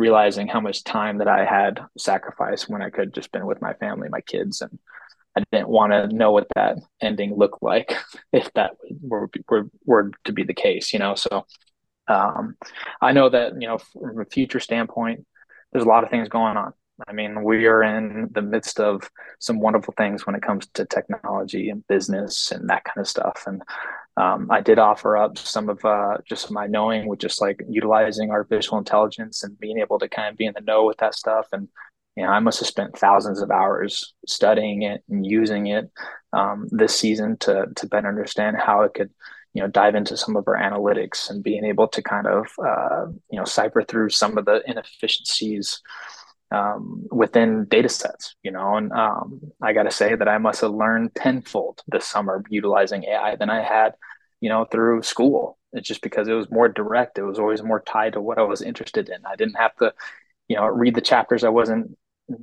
realizing 0.00 0.48
how 0.48 0.60
much 0.60 0.82
time 0.82 1.18
that 1.18 1.28
I 1.28 1.44
had 1.44 1.80
sacrificed 1.98 2.68
when 2.68 2.82
I 2.82 2.88
could 2.88 3.12
just 3.12 3.30
been 3.30 3.46
with 3.46 3.60
my 3.60 3.74
family, 3.74 4.08
my 4.08 4.22
kids, 4.22 4.62
and 4.62 4.78
I 5.36 5.44
didn't 5.52 5.68
want 5.68 5.92
to 5.92 6.08
know 6.08 6.32
what 6.32 6.48
that 6.56 6.78
ending 7.00 7.36
looked 7.36 7.62
like 7.62 7.94
if 8.32 8.52
that 8.54 8.72
were, 9.02 9.30
were, 9.48 9.68
were 9.84 10.10
to 10.24 10.32
be 10.32 10.42
the 10.42 10.54
case, 10.54 10.92
you 10.92 10.98
know. 10.98 11.14
So 11.14 11.46
um, 12.08 12.56
I 13.00 13.12
know 13.12 13.28
that 13.28 13.60
you 13.60 13.68
know 13.68 13.78
from 13.78 14.20
a 14.20 14.24
future 14.24 14.58
standpoint, 14.58 15.26
there's 15.70 15.84
a 15.84 15.88
lot 15.88 16.02
of 16.02 16.10
things 16.10 16.28
going 16.28 16.56
on. 16.56 16.72
I 17.06 17.12
mean, 17.12 17.44
we 17.44 17.66
are 17.66 17.82
in 17.82 18.28
the 18.32 18.42
midst 18.42 18.80
of 18.80 19.10
some 19.38 19.60
wonderful 19.60 19.94
things 19.96 20.26
when 20.26 20.34
it 20.34 20.42
comes 20.42 20.66
to 20.74 20.84
technology 20.84 21.70
and 21.70 21.86
business 21.86 22.50
and 22.52 22.68
that 22.68 22.84
kind 22.84 22.98
of 22.98 23.08
stuff. 23.08 23.44
And 23.46 23.62
um, 24.20 24.48
I 24.50 24.60
did 24.60 24.78
offer 24.78 25.16
up 25.16 25.38
some 25.38 25.70
of 25.70 25.82
uh, 25.82 26.18
just 26.28 26.50
my 26.50 26.66
knowing 26.66 27.08
with 27.08 27.20
just 27.20 27.40
like 27.40 27.62
utilizing 27.70 28.30
artificial 28.30 28.76
intelligence 28.76 29.42
and 29.42 29.58
being 29.58 29.78
able 29.78 29.98
to 29.98 30.10
kind 30.10 30.28
of 30.28 30.36
be 30.36 30.44
in 30.44 30.52
the 30.52 30.60
know 30.60 30.84
with 30.84 30.98
that 30.98 31.14
stuff. 31.14 31.46
And, 31.52 31.68
you 32.16 32.24
know, 32.24 32.28
I 32.28 32.38
must 32.38 32.60
have 32.60 32.68
spent 32.68 32.98
thousands 32.98 33.40
of 33.40 33.50
hours 33.50 34.12
studying 34.26 34.82
it 34.82 35.02
and 35.08 35.24
using 35.24 35.68
it 35.68 35.90
um, 36.34 36.68
this 36.70 36.94
season 36.94 37.38
to, 37.38 37.68
to 37.76 37.86
better 37.86 38.08
understand 38.08 38.58
how 38.58 38.82
it 38.82 38.92
could, 38.92 39.08
you 39.54 39.62
know, 39.62 39.68
dive 39.68 39.94
into 39.94 40.18
some 40.18 40.36
of 40.36 40.46
our 40.46 40.56
analytics 40.56 41.30
and 41.30 41.42
being 41.42 41.64
able 41.64 41.88
to 41.88 42.02
kind 42.02 42.26
of, 42.26 42.46
uh, 42.62 43.06
you 43.30 43.38
know, 43.38 43.46
cipher 43.46 43.82
through 43.82 44.10
some 44.10 44.36
of 44.36 44.44
the 44.44 44.62
inefficiencies 44.66 45.80
um, 46.50 47.06
within 47.10 47.64
data 47.66 47.88
sets, 47.88 48.34
you 48.42 48.50
know, 48.50 48.76
and 48.76 48.92
um, 48.92 49.40
I 49.62 49.72
got 49.72 49.84
to 49.84 49.90
say 49.90 50.14
that 50.14 50.28
I 50.28 50.38
must 50.38 50.60
have 50.60 50.72
learned 50.72 51.14
tenfold 51.14 51.80
this 51.86 52.04
summer 52.06 52.42
utilizing 52.50 53.04
AI 53.04 53.36
than 53.36 53.48
I 53.48 53.62
had, 53.62 53.94
you 54.40 54.48
know, 54.48 54.64
through 54.64 55.02
school. 55.02 55.58
It's 55.72 55.86
just 55.86 56.02
because 56.02 56.28
it 56.28 56.32
was 56.34 56.50
more 56.50 56.68
direct. 56.68 57.18
It 57.18 57.22
was 57.22 57.38
always 57.38 57.62
more 57.62 57.80
tied 57.80 58.14
to 58.14 58.20
what 58.20 58.38
I 58.38 58.42
was 58.42 58.62
interested 58.62 59.08
in. 59.08 59.24
I 59.24 59.36
didn't 59.36 59.54
have 59.54 59.74
to, 59.76 59.92
you 60.48 60.56
know, 60.56 60.66
read 60.66 60.94
the 60.94 61.00
chapters 61.00 61.44
I 61.44 61.48
wasn't 61.50 61.96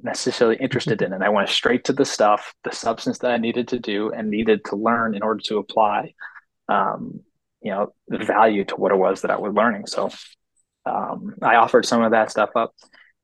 necessarily 0.04 0.58
interested 0.58 1.02
in. 1.02 1.14
And 1.14 1.24
I 1.24 1.30
went 1.30 1.50
straight 1.50 1.84
to 1.86 1.94
the 1.94 2.06
stuff, 2.06 2.54
the 2.64 2.72
substance 2.72 3.20
that 3.20 3.32
I 3.32 3.38
needed 3.38 3.70
to 3.70 3.80
do 3.80 4.12
and 4.12 4.30
needed 4.30 4.64
to 4.66 4.76
learn 4.76 5.16
in 5.16 5.24
order 5.24 5.42
to 5.46 5.58
apply, 5.58 6.14
um, 6.70 7.22
you 7.62 7.72
know, 7.72 7.94
the 8.08 8.20
value 8.20 8.64
to 8.66 8.76
what 8.76 8.92
it 8.92 8.98
was 8.98 9.22
that 9.22 9.32
I 9.32 9.38
was 9.38 9.54
learning. 9.54 9.88
So 9.88 10.10
um, 10.86 11.36
I 11.42 11.56
offered 11.56 11.86
some 11.86 12.02
of 12.04 12.12
that 12.12 12.32
stuff 12.32 12.52
up 12.56 12.74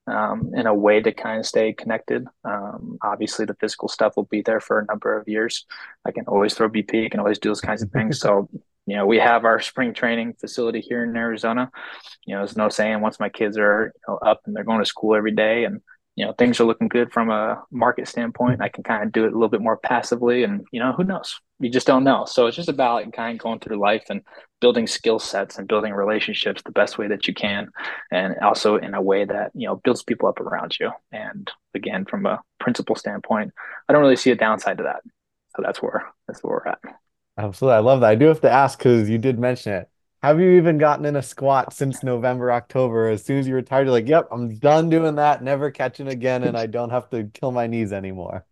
um, 0.08 0.52
in 0.56 0.68
a 0.68 0.74
way 0.74 1.02
to 1.02 1.12
kind 1.12 1.40
of 1.40 1.46
stay 1.46 1.74
connected. 1.74 2.28
Um, 2.44 2.98
obviously, 3.02 3.46
the 3.46 3.56
physical 3.56 3.88
stuff 3.88 4.16
will 4.16 4.26
be 4.26 4.42
there 4.42 4.60
for 4.60 4.80
a 4.80 4.86
number 4.86 5.18
of 5.18 5.28
years. 5.28 5.66
I 6.06 6.12
can 6.12 6.26
always 6.28 6.54
throw 6.54 6.70
BP, 6.70 7.06
I 7.06 7.10
can 7.10 7.20
always 7.20 7.40
do 7.40 7.50
those 7.50 7.62
kinds 7.62 7.82
of 7.82 7.92
things. 7.92 8.20
So, 8.20 8.50
you 8.86 8.96
know, 8.96 9.06
we 9.06 9.18
have 9.18 9.46
our 9.46 9.62
spring 9.62 9.94
training 9.94 10.34
facility 10.40 10.82
here 10.82 11.04
in 11.04 11.16
Arizona. 11.16 11.72
You 12.26 12.36
know, 12.36 12.42
there's 12.42 12.58
no 12.58 12.70
saying 12.70 13.00
once 13.00 13.20
my 13.20 13.30
kids 13.30 13.58
are 13.58 13.94
you 13.96 14.14
know, 14.14 14.18
up 14.18 14.42
and 14.46 14.56
they're 14.56 14.66
going 14.66 14.80
to 14.80 14.86
school 14.86 15.16
every 15.16 15.32
day 15.32 15.64
and 15.64 15.82
you 16.16 16.26
know 16.26 16.34
things 16.34 16.60
are 16.60 16.66
looking 16.66 16.88
good 16.88 17.12
from 17.12 17.30
a 17.30 17.64
market 17.72 18.08
standpoint. 18.08 18.62
I 18.62 18.70
can 18.70 18.84
kind 18.84 19.04
of 19.04 19.12
do 19.12 19.26
it 19.26 19.32
a 19.32 19.36
little 19.36 19.50
bit 19.50 19.62
more 19.62 19.78
passively 19.78 20.44
and 20.44 20.66
you 20.72 20.80
know 20.80 20.94
who 20.94 21.04
knows? 21.04 21.40
You 21.60 21.70
just 21.70 21.88
don't 21.88 22.04
know. 22.04 22.26
So 22.26 22.48
it's 22.48 22.58
just 22.58 22.70
about 22.70 23.12
kind 23.14 23.36
of 23.36 23.44
going 23.44 23.60
through 23.60 23.80
life 23.80 24.04
and 24.10 24.22
building 24.62 24.86
skill 24.86 25.20
sets 25.20 25.58
and 25.58 25.68
building 25.68 25.94
relationships 25.94 26.62
the 26.64 26.72
best 26.72 26.98
way 26.98 27.08
that 27.08 27.28
you 27.28 27.34
can 27.34 27.70
and 28.12 28.38
also 28.40 28.78
in 28.78 28.94
a 28.94 29.02
way 29.02 29.26
that 29.26 29.52
you 29.56 29.68
know 29.68 29.78
builds 29.84 30.04
people 30.04 30.30
up 30.30 30.40
around 30.40 30.78
you. 30.80 30.92
And 31.12 31.50
again 31.74 32.06
from 32.06 32.26
a 32.26 32.40
principle 32.60 32.96
standpoint 32.96 33.52
i 33.90 33.94
don't 33.94 34.02
really 34.02 34.16
see 34.16 34.32
a 34.32 34.36
downside 34.36 34.78
to 34.78 34.84
that. 34.84 35.02
So 35.56 35.62
that's 35.64 35.82
where 35.82 36.04
that's 36.28 36.44
where 36.44 36.62
we're 36.64 36.72
at. 36.72 36.80
Absolutely. 37.38 37.78
I 37.78 37.80
love 37.80 38.02
that. 38.02 38.12
I 38.12 38.16
do 38.16 38.26
have 38.26 38.42
to 38.42 38.52
ask 38.52 38.78
because 38.78 39.10
you 39.10 39.18
did 39.18 39.40
mention 39.40 39.74
it 39.74 39.90
have 40.24 40.40
you 40.40 40.52
even 40.52 40.78
gotten 40.78 41.06
in 41.06 41.18
a 41.18 41.22
squat 41.22 41.74
since 41.74 42.02
November, 42.02 42.50
October? 42.50 43.10
As 43.10 43.26
soon 43.26 43.40
as 43.40 43.48
you 43.48 43.56
retired, 43.56 43.88
you're 43.88 43.92
like, 43.92 44.08
yep, 44.08 44.30
I'm 44.32 44.58
done 44.58 44.90
doing 44.90 45.16
that, 45.16 45.44
never 45.44 45.70
catching 45.70 46.08
again, 46.08 46.46
and 46.46 46.58
I 46.58 46.66
don't 46.66 46.92
have 46.92 47.10
to 47.10 47.26
kill 47.26 47.52
my 47.52 47.68
knees 47.68 47.92
anymore. 47.92 48.46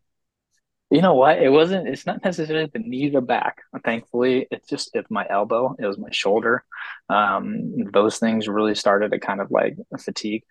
You 0.89 1.01
know 1.01 1.13
what? 1.13 1.41
It 1.41 1.47
wasn't, 1.47 1.87
it's 1.87 2.05
not 2.05 2.25
necessarily 2.25 2.69
the 2.71 2.79
knees 2.79 3.15
or 3.15 3.21
back. 3.21 3.59
Thankfully, 3.85 4.47
it's 4.51 4.67
just 4.67 4.89
it's 4.93 5.09
my 5.09 5.25
elbow, 5.29 5.73
it 5.79 5.85
was 5.85 5.97
my 5.97 6.11
shoulder. 6.11 6.65
Um, 7.07 7.85
those 7.93 8.19
things 8.19 8.49
really 8.49 8.75
started 8.75 9.11
to 9.11 9.19
kind 9.19 9.39
of 9.39 9.49
like 9.49 9.77
fatigue. 9.97 10.43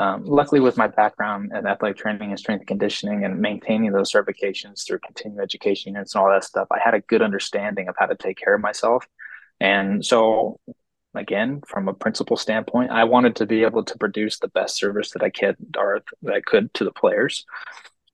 Um, 0.00 0.24
luckily, 0.24 0.60
with 0.60 0.78
my 0.78 0.86
background 0.86 1.52
in 1.54 1.66
athletic 1.66 1.98
training 1.98 2.30
and 2.30 2.38
strength 2.38 2.64
conditioning 2.64 3.26
and 3.26 3.40
maintaining 3.40 3.92
those 3.92 4.10
certifications 4.10 4.86
through 4.86 5.00
continuing 5.00 5.42
education 5.42 5.92
units 5.92 6.14
and 6.14 6.24
all 6.24 6.30
that 6.30 6.44
stuff, 6.44 6.68
I 6.72 6.78
had 6.82 6.94
a 6.94 7.00
good 7.00 7.20
understanding 7.20 7.88
of 7.88 7.94
how 7.98 8.06
to 8.06 8.16
take 8.16 8.38
care 8.38 8.54
of 8.54 8.62
myself. 8.62 9.06
And 9.62 10.04
so, 10.04 10.58
again, 11.14 11.62
from 11.68 11.88
a 11.88 11.94
principal 11.94 12.36
standpoint, 12.36 12.90
I 12.90 13.04
wanted 13.04 13.36
to 13.36 13.46
be 13.46 13.62
able 13.62 13.84
to 13.84 13.96
produce 13.96 14.40
the 14.40 14.48
best 14.48 14.76
service 14.76 15.12
that 15.12 15.22
I 15.22 15.30
could 15.30 15.56
or 15.78 16.02
that 16.22 16.34
I 16.34 16.40
could 16.40 16.74
to 16.74 16.84
the 16.84 16.90
players. 16.90 17.46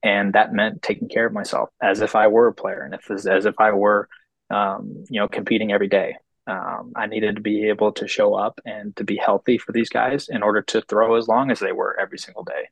And 0.02 0.34
that 0.34 0.52
meant 0.52 0.82
taking 0.82 1.08
care 1.08 1.26
of 1.26 1.32
myself 1.32 1.70
as 1.82 2.02
if 2.02 2.14
I 2.14 2.26
were 2.28 2.48
a 2.48 2.54
player 2.54 2.82
and 2.82 2.94
if 2.94 3.10
as 3.10 3.46
if 3.46 3.54
I 3.58 3.72
were, 3.72 4.10
um, 4.50 5.04
you 5.08 5.20
know, 5.20 5.26
competing 5.26 5.72
every 5.72 5.88
day. 5.88 6.16
Um, 6.46 6.92
I 6.94 7.06
needed 7.06 7.36
to 7.36 7.42
be 7.42 7.70
able 7.70 7.92
to 7.92 8.06
show 8.06 8.34
up 8.34 8.60
and 8.66 8.94
to 8.96 9.04
be 9.04 9.16
healthy 9.16 9.56
for 9.56 9.72
these 9.72 9.88
guys 9.88 10.28
in 10.28 10.42
order 10.42 10.60
to 10.62 10.82
throw 10.82 11.16
as 11.16 11.28
long 11.28 11.50
as 11.50 11.60
they 11.60 11.72
were 11.72 11.98
every 11.98 12.18
single 12.18 12.44
day. 12.44 12.68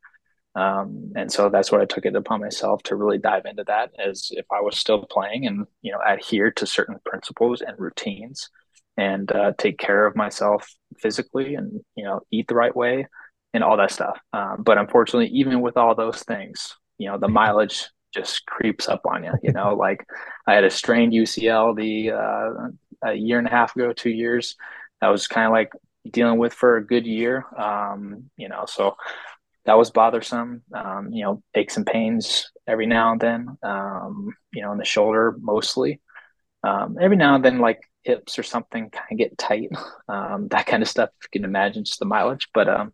Um, 0.54 1.12
and 1.16 1.32
so 1.32 1.48
that's 1.48 1.72
what 1.72 1.80
I 1.80 1.86
took 1.86 2.04
it 2.04 2.14
upon 2.14 2.40
myself 2.40 2.82
to 2.84 2.96
really 2.96 3.18
dive 3.18 3.46
into 3.46 3.64
that 3.64 3.92
as 3.98 4.28
if 4.32 4.44
I 4.52 4.60
was 4.60 4.76
still 4.76 5.04
playing 5.06 5.46
and, 5.46 5.66
you 5.80 5.92
know, 5.92 6.00
adhere 6.06 6.50
to 6.52 6.66
certain 6.66 6.98
principles 7.04 7.62
and 7.62 7.78
routines 7.78 8.50
and 8.96 9.30
uh, 9.32 9.52
take 9.58 9.78
care 9.78 10.06
of 10.06 10.16
myself 10.16 10.68
physically 10.98 11.54
and, 11.54 11.80
you 11.96 12.04
know, 12.04 12.20
eat 12.30 12.48
the 12.48 12.54
right 12.54 12.74
way 12.74 13.06
and 13.52 13.62
all 13.62 13.76
that 13.76 13.90
stuff. 13.90 14.18
Um, 14.32 14.62
but 14.62 14.78
unfortunately, 14.78 15.28
even 15.28 15.60
with 15.60 15.76
all 15.76 15.94
those 15.94 16.22
things, 16.22 16.76
you 16.98 17.08
know, 17.08 17.18
the 17.18 17.28
mileage 17.40 17.88
just 18.14 18.46
creeps 18.46 18.88
up 18.88 19.02
on 19.06 19.24
you, 19.24 19.32
you 19.42 19.52
know, 19.52 19.74
like 19.78 20.04
I 20.46 20.54
had 20.54 20.64
a 20.64 20.70
strained 20.70 21.12
UCL 21.12 21.76
the, 21.76 22.12
uh, 22.12 23.10
a 23.10 23.14
year 23.14 23.38
and 23.38 23.46
a 23.46 23.50
half 23.50 23.76
ago, 23.76 23.92
two 23.92 24.10
years, 24.10 24.56
that 25.00 25.08
was 25.08 25.28
kind 25.28 25.46
of 25.46 25.52
like 25.52 25.72
dealing 26.10 26.38
with 26.38 26.54
for 26.54 26.76
a 26.76 26.86
good 26.86 27.06
year. 27.06 27.44
Um, 27.56 28.30
you 28.36 28.48
know, 28.48 28.64
so 28.66 28.96
that 29.66 29.76
was 29.76 29.90
bothersome. 29.90 30.62
Um, 30.72 31.12
you 31.12 31.24
know, 31.24 31.42
aches 31.54 31.76
and 31.76 31.86
pains 31.86 32.50
every 32.66 32.86
now 32.86 33.12
and 33.12 33.20
then. 33.20 33.58
Um, 33.62 34.34
you 34.52 34.62
know, 34.62 34.72
in 34.72 34.78
the 34.78 34.84
shoulder 34.84 35.36
mostly. 35.38 36.00
Um, 36.62 36.96
every 37.00 37.16
now 37.16 37.34
and 37.34 37.44
then, 37.44 37.58
like 37.58 37.80
hips 38.06 38.38
or 38.38 38.42
something, 38.42 38.90
kind 38.90 39.06
of 39.10 39.18
get 39.18 39.36
tight. 39.38 39.70
Um, 40.08 40.46
that 40.48 40.66
kind 40.66 40.84
of 40.84 40.88
stuff. 40.88 41.10
You 41.24 41.40
can 41.40 41.44
imagine, 41.44 41.84
just 41.84 41.98
the 41.98 42.04
mileage. 42.04 42.48
But 42.54 42.68
um, 42.68 42.92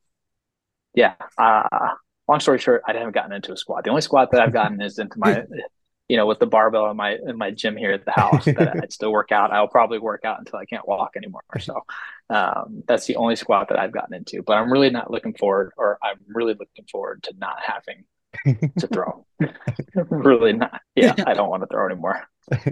yeah. 0.95 1.15
Uh, 1.37 1.91
long 2.27 2.41
story 2.41 2.59
short, 2.59 2.83
I 2.89 2.95
haven't 2.95 3.13
gotten 3.13 3.33
into 3.33 3.53
a 3.53 3.57
squat. 3.57 3.85
The 3.85 3.91
only 3.91 4.01
squat 4.01 4.31
that 4.31 4.41
I've 4.41 4.53
gotten 4.53 4.81
is 4.81 4.99
into 4.99 5.19
my 5.19 5.45
you 6.09 6.17
know, 6.17 6.27
with 6.27 6.41
the 6.41 6.47
barbell 6.47 6.91
in 6.91 6.97
my 6.99 7.17
in 7.27 7.39
my 7.39 7.51
gym 7.51 7.75
here 7.77 7.93
at 7.93 8.05
the 8.05 8.11
house 8.11 8.45
that 8.45 8.77
I 8.83 8.87
still 8.89 9.13
work 9.13 9.33
out. 9.33 9.51
I'll 9.51 9.69
probably 9.69 9.99
work 9.99 10.25
out 10.25 10.39
until 10.39 10.59
I 10.59 10.67
can't 10.67 10.87
walk 10.87 11.13
anymore. 11.17 11.43
So 11.61 11.81
um, 12.29 12.83
that's 12.87 13.07
the 13.07 13.17
only 13.17 13.37
squat 13.37 13.69
that 13.69 13.79
I've 13.79 13.93
gotten 13.93 14.15
into. 14.15 14.43
But 14.43 14.59
I'm 14.59 14.73
really 14.73 14.91
not 14.91 15.11
looking 15.11 15.35
forward, 15.35 15.73
or 15.77 15.99
I'm 16.03 16.19
really 16.29 16.53
looking 16.53 16.85
forward 16.91 17.23
to 17.25 17.35
not 17.39 17.57
having 17.65 18.05
to 18.47 18.87
throw. 18.93 19.27
really 19.95 20.55
not. 20.55 20.81
Yeah, 20.95 21.15
I 21.27 21.35
don't 21.35 21.51
want 21.51 21.63
to 21.63 21.67
throw 21.67 21.87
anymore. 21.87 22.21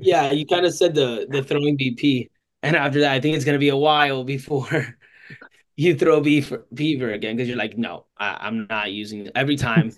yeah, 0.01 0.31
you 0.33 0.47
kind 0.47 0.67
of 0.67 0.75
said 0.75 0.95
the 0.95 1.27
the 1.29 1.43
throwing 1.43 1.77
BP, 1.79 2.31
and 2.63 2.77
after 2.77 3.01
that, 3.01 3.13
I 3.13 3.21
think 3.21 3.37
it's 3.37 3.45
gonna 3.45 3.59
be 3.59 3.69
a 3.69 3.77
while 3.77 4.25
before 4.25 4.97
you 5.77 5.95
throw 5.95 6.21
beaver, 6.21 6.67
beaver 6.73 7.13
again 7.13 7.37
because 7.37 7.49
you're 7.49 7.59
like, 7.59 7.79
no, 7.79 8.07
I, 8.17 8.47
am 8.47 8.67
not 8.69 8.93
using 8.93 9.27
it. 9.27 9.33
every 9.35 9.57
time. 9.57 9.93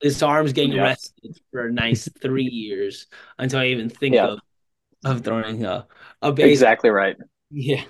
His 0.00 0.22
arm's 0.22 0.52
getting 0.52 0.74
yeah. 0.74 0.82
rested 0.82 1.40
for 1.50 1.66
a 1.66 1.72
nice 1.72 2.08
three 2.22 2.44
years 2.44 3.08
until 3.36 3.58
I 3.58 3.66
even 3.66 3.88
think 3.88 4.14
yeah. 4.14 4.28
of 4.28 4.38
of 5.04 5.24
throwing 5.24 5.64
a 5.64 5.88
a 6.22 6.32
base. 6.32 6.52
Exactly 6.52 6.90
right. 6.90 7.16
Yeah. 7.50 7.82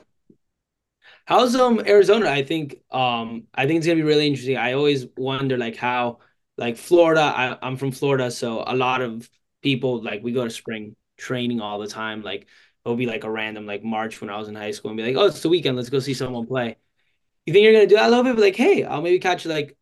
How's 1.26 1.54
um 1.54 1.82
Arizona? 1.86 2.30
I 2.30 2.42
think 2.42 2.80
um 2.90 3.44
I 3.54 3.66
think 3.66 3.76
it's 3.76 3.86
gonna 3.86 3.96
be 3.96 4.02
really 4.02 4.26
interesting. 4.26 4.56
I 4.56 4.72
always 4.72 5.06
wonder 5.18 5.58
like 5.58 5.76
how 5.76 6.20
like 6.58 6.76
Florida. 6.76 7.22
I, 7.22 7.58
I'm 7.62 7.76
from 7.76 7.92
Florida, 7.92 8.30
so 8.30 8.64
a 8.66 8.76
lot 8.76 9.00
of 9.02 9.28
people 9.62 10.02
like 10.02 10.22
we 10.22 10.32
go 10.32 10.44
to 10.44 10.50
spring 10.50 10.96
training 11.16 11.60
all 11.60 11.78
the 11.78 11.88
time. 11.88 12.22
Like 12.22 12.48
it'll 12.84 12.96
be 12.96 13.06
like 13.06 13.24
a 13.24 13.30
random 13.30 13.66
like 13.66 13.84
March 13.84 14.20
when 14.20 14.30
I 14.30 14.38
was 14.38 14.48
in 14.48 14.54
high 14.54 14.72
school 14.72 14.90
and 14.90 14.96
be 14.98 15.04
like, 15.04 15.16
oh, 15.16 15.26
it's 15.26 15.42
the 15.42 15.48
weekend, 15.48 15.76
let's 15.76 15.90
go 15.90 16.00
see 16.00 16.14
someone 16.14 16.46
play. 16.46 16.76
You 17.46 17.52
think 17.52 17.64
you're 17.64 17.72
gonna 17.72 17.86
do 17.86 17.96
that 17.96 18.06
a 18.08 18.10
little 18.10 18.24
bit? 18.24 18.36
But 18.36 18.42
like, 18.42 18.56
hey, 18.56 18.84
I'll 18.84 19.02
maybe 19.02 19.18
catch 19.20 19.46
like 19.46 19.76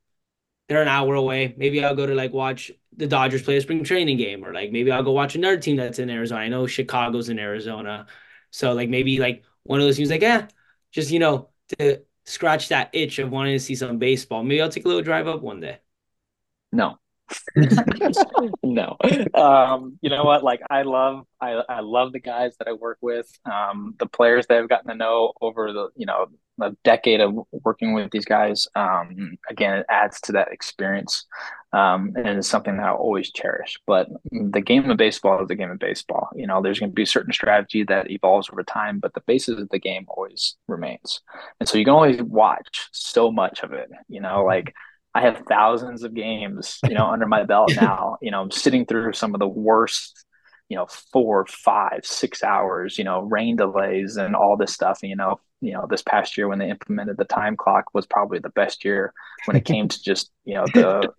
they're 0.68 0.82
an 0.82 0.88
hour 0.88 1.14
away. 1.14 1.54
Maybe 1.56 1.84
I'll 1.84 1.94
go 1.94 2.06
to 2.06 2.14
like 2.14 2.32
watch 2.32 2.70
the 2.96 3.06
Dodgers 3.06 3.42
play 3.42 3.56
a 3.56 3.60
spring 3.60 3.84
training 3.84 4.16
game, 4.18 4.44
or 4.44 4.52
like 4.54 4.72
maybe 4.72 4.90
I'll 4.90 5.02
go 5.02 5.12
watch 5.12 5.34
another 5.36 5.58
team 5.58 5.76
that's 5.76 5.98
in 5.98 6.10
Arizona. 6.10 6.40
I 6.42 6.48
know 6.48 6.66
Chicago's 6.66 7.28
in 7.28 7.38
Arizona, 7.38 8.06
so 8.50 8.72
like 8.72 8.88
maybe 8.88 9.18
like 9.18 9.44
one 9.64 9.80
of 9.80 9.86
those 9.86 9.96
teams, 9.96 10.10
like 10.10 10.22
yeah, 10.22 10.48
just 10.92 11.10
you 11.10 11.18
know 11.18 11.50
to 11.78 12.02
scratch 12.24 12.68
that 12.68 12.90
itch 12.94 13.18
of 13.18 13.30
wanting 13.30 13.54
to 13.54 13.60
see 13.60 13.74
some 13.76 13.98
baseball. 13.98 14.42
Maybe 14.42 14.60
I'll 14.62 14.68
take 14.70 14.84
a 14.84 14.88
little 14.88 15.02
drive 15.02 15.28
up 15.28 15.42
one 15.42 15.60
day. 15.60 15.78
No, 16.72 16.98
no. 18.62 18.96
Um, 19.34 19.98
you 20.00 20.10
know 20.10 20.24
what? 20.24 20.44
Like 20.44 20.60
I 20.70 20.82
love 20.82 21.26
I, 21.40 21.62
I 21.68 21.80
love 21.80 22.12
the 22.12 22.20
guys 22.20 22.56
that 22.58 22.68
I 22.68 22.72
work 22.72 22.98
with. 23.00 23.28
Um, 23.44 23.94
the 23.98 24.06
players 24.06 24.46
that 24.46 24.58
I've 24.58 24.68
gotten 24.68 24.88
to 24.88 24.96
know 24.96 25.32
over 25.40 25.72
the, 25.72 25.88
you 25.96 26.06
know, 26.06 26.26
a 26.60 26.72
decade 26.84 27.20
of 27.20 27.34
working 27.50 27.94
with 27.94 28.10
these 28.10 28.24
guys. 28.24 28.68
Um, 28.74 29.36
again, 29.50 29.78
it 29.78 29.86
adds 29.88 30.20
to 30.22 30.32
that 30.32 30.52
experience. 30.52 31.26
Um, 31.72 32.12
and 32.16 32.38
it's 32.38 32.48
something 32.48 32.76
that 32.76 32.86
I 32.86 32.92
always 32.92 33.30
cherish. 33.30 33.78
But 33.86 34.08
the 34.30 34.62
game 34.62 34.88
of 34.88 34.96
baseball 34.96 35.42
is 35.42 35.48
the 35.48 35.56
game 35.56 35.70
of 35.70 35.78
baseball. 35.78 36.28
You 36.34 36.46
know, 36.46 36.62
there's 36.62 36.80
going 36.80 36.90
to 36.90 36.94
be 36.94 37.02
a 37.02 37.06
certain 37.06 37.32
strategy 37.32 37.82
that 37.84 38.10
evolves 38.10 38.48
over 38.50 38.62
time, 38.62 38.98
but 38.98 39.12
the 39.12 39.22
basis 39.26 39.60
of 39.60 39.68
the 39.68 39.78
game 39.78 40.06
always 40.08 40.56
remains. 40.68 41.20
And 41.60 41.68
so 41.68 41.76
you 41.76 41.84
can 41.84 41.94
always 41.94 42.22
watch 42.22 42.88
so 42.92 43.30
much 43.30 43.62
of 43.62 43.72
it. 43.72 43.90
You 44.08 44.20
know, 44.20 44.44
like 44.44 44.72
I 45.16 45.22
have 45.22 45.42
thousands 45.48 46.02
of 46.02 46.14
games, 46.14 46.78
you 46.84 46.94
know, 46.94 47.06
under 47.06 47.26
my 47.26 47.44
belt 47.44 47.72
now. 47.80 48.18
You 48.20 48.30
know, 48.30 48.42
I'm 48.42 48.50
sitting 48.50 48.86
through 48.86 49.12
some 49.14 49.34
of 49.34 49.40
the 49.40 49.48
worst 49.48 50.24
you 50.68 50.76
know, 50.76 50.86
four, 51.12 51.46
five, 51.46 52.04
six 52.04 52.42
hours, 52.42 52.98
you 52.98 53.04
know, 53.04 53.20
rain 53.20 53.56
delays 53.56 54.16
and 54.16 54.34
all 54.34 54.56
this 54.56 54.72
stuff. 54.72 54.98
You 55.02 55.14
know, 55.14 55.38
you 55.60 55.72
know, 55.72 55.86
this 55.88 56.02
past 56.02 56.36
year 56.36 56.48
when 56.48 56.58
they 56.58 56.70
implemented 56.70 57.16
the 57.16 57.24
time 57.24 57.56
clock 57.56 57.84
was 57.94 58.06
probably 58.06 58.40
the 58.40 58.50
best 58.50 58.84
year 58.84 59.12
when 59.44 59.56
it 59.56 59.64
came 59.72 59.88
to 59.88 60.02
just, 60.02 60.30
you 60.44 60.54
know, 60.54 60.66
the 60.74 61.12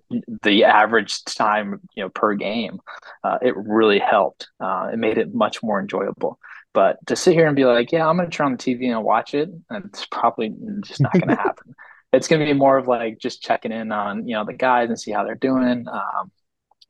the 0.43 0.65
average 0.65 1.23
time, 1.23 1.79
you 1.95 2.03
know, 2.03 2.09
per 2.09 2.35
game. 2.35 2.79
Uh, 3.23 3.37
it 3.41 3.55
really 3.55 3.99
helped. 3.99 4.47
Uh, 4.59 4.89
it 4.91 4.99
made 4.99 5.17
it 5.17 5.33
much 5.33 5.63
more 5.63 5.79
enjoyable. 5.79 6.39
But 6.73 6.97
to 7.07 7.15
sit 7.15 7.33
here 7.33 7.47
and 7.47 7.55
be 7.55 7.65
like, 7.65 7.91
yeah, 7.91 8.07
I'm 8.07 8.17
going 8.17 8.29
to 8.29 8.35
turn 8.35 8.47
on 8.47 8.51
the 8.51 8.57
TV 8.57 8.91
and 8.91 9.03
watch 9.03 9.33
it, 9.33 9.49
it's 9.71 10.05
probably 10.07 10.53
just 10.81 11.01
not 11.01 11.13
going 11.13 11.27
to 11.29 11.35
happen. 11.35 11.73
It's 12.13 12.27
going 12.27 12.39
to 12.39 12.45
be 12.45 12.53
more 12.53 12.77
of 12.77 12.87
like 12.87 13.19
just 13.19 13.41
checking 13.41 13.71
in 13.71 13.91
on, 13.91 14.27
you 14.27 14.35
know, 14.35 14.45
the 14.45 14.53
guys 14.53 14.89
and 14.89 14.99
see 14.99 15.11
how 15.11 15.23
they're 15.23 15.35
doing. 15.35 15.85
Um, 15.87 16.31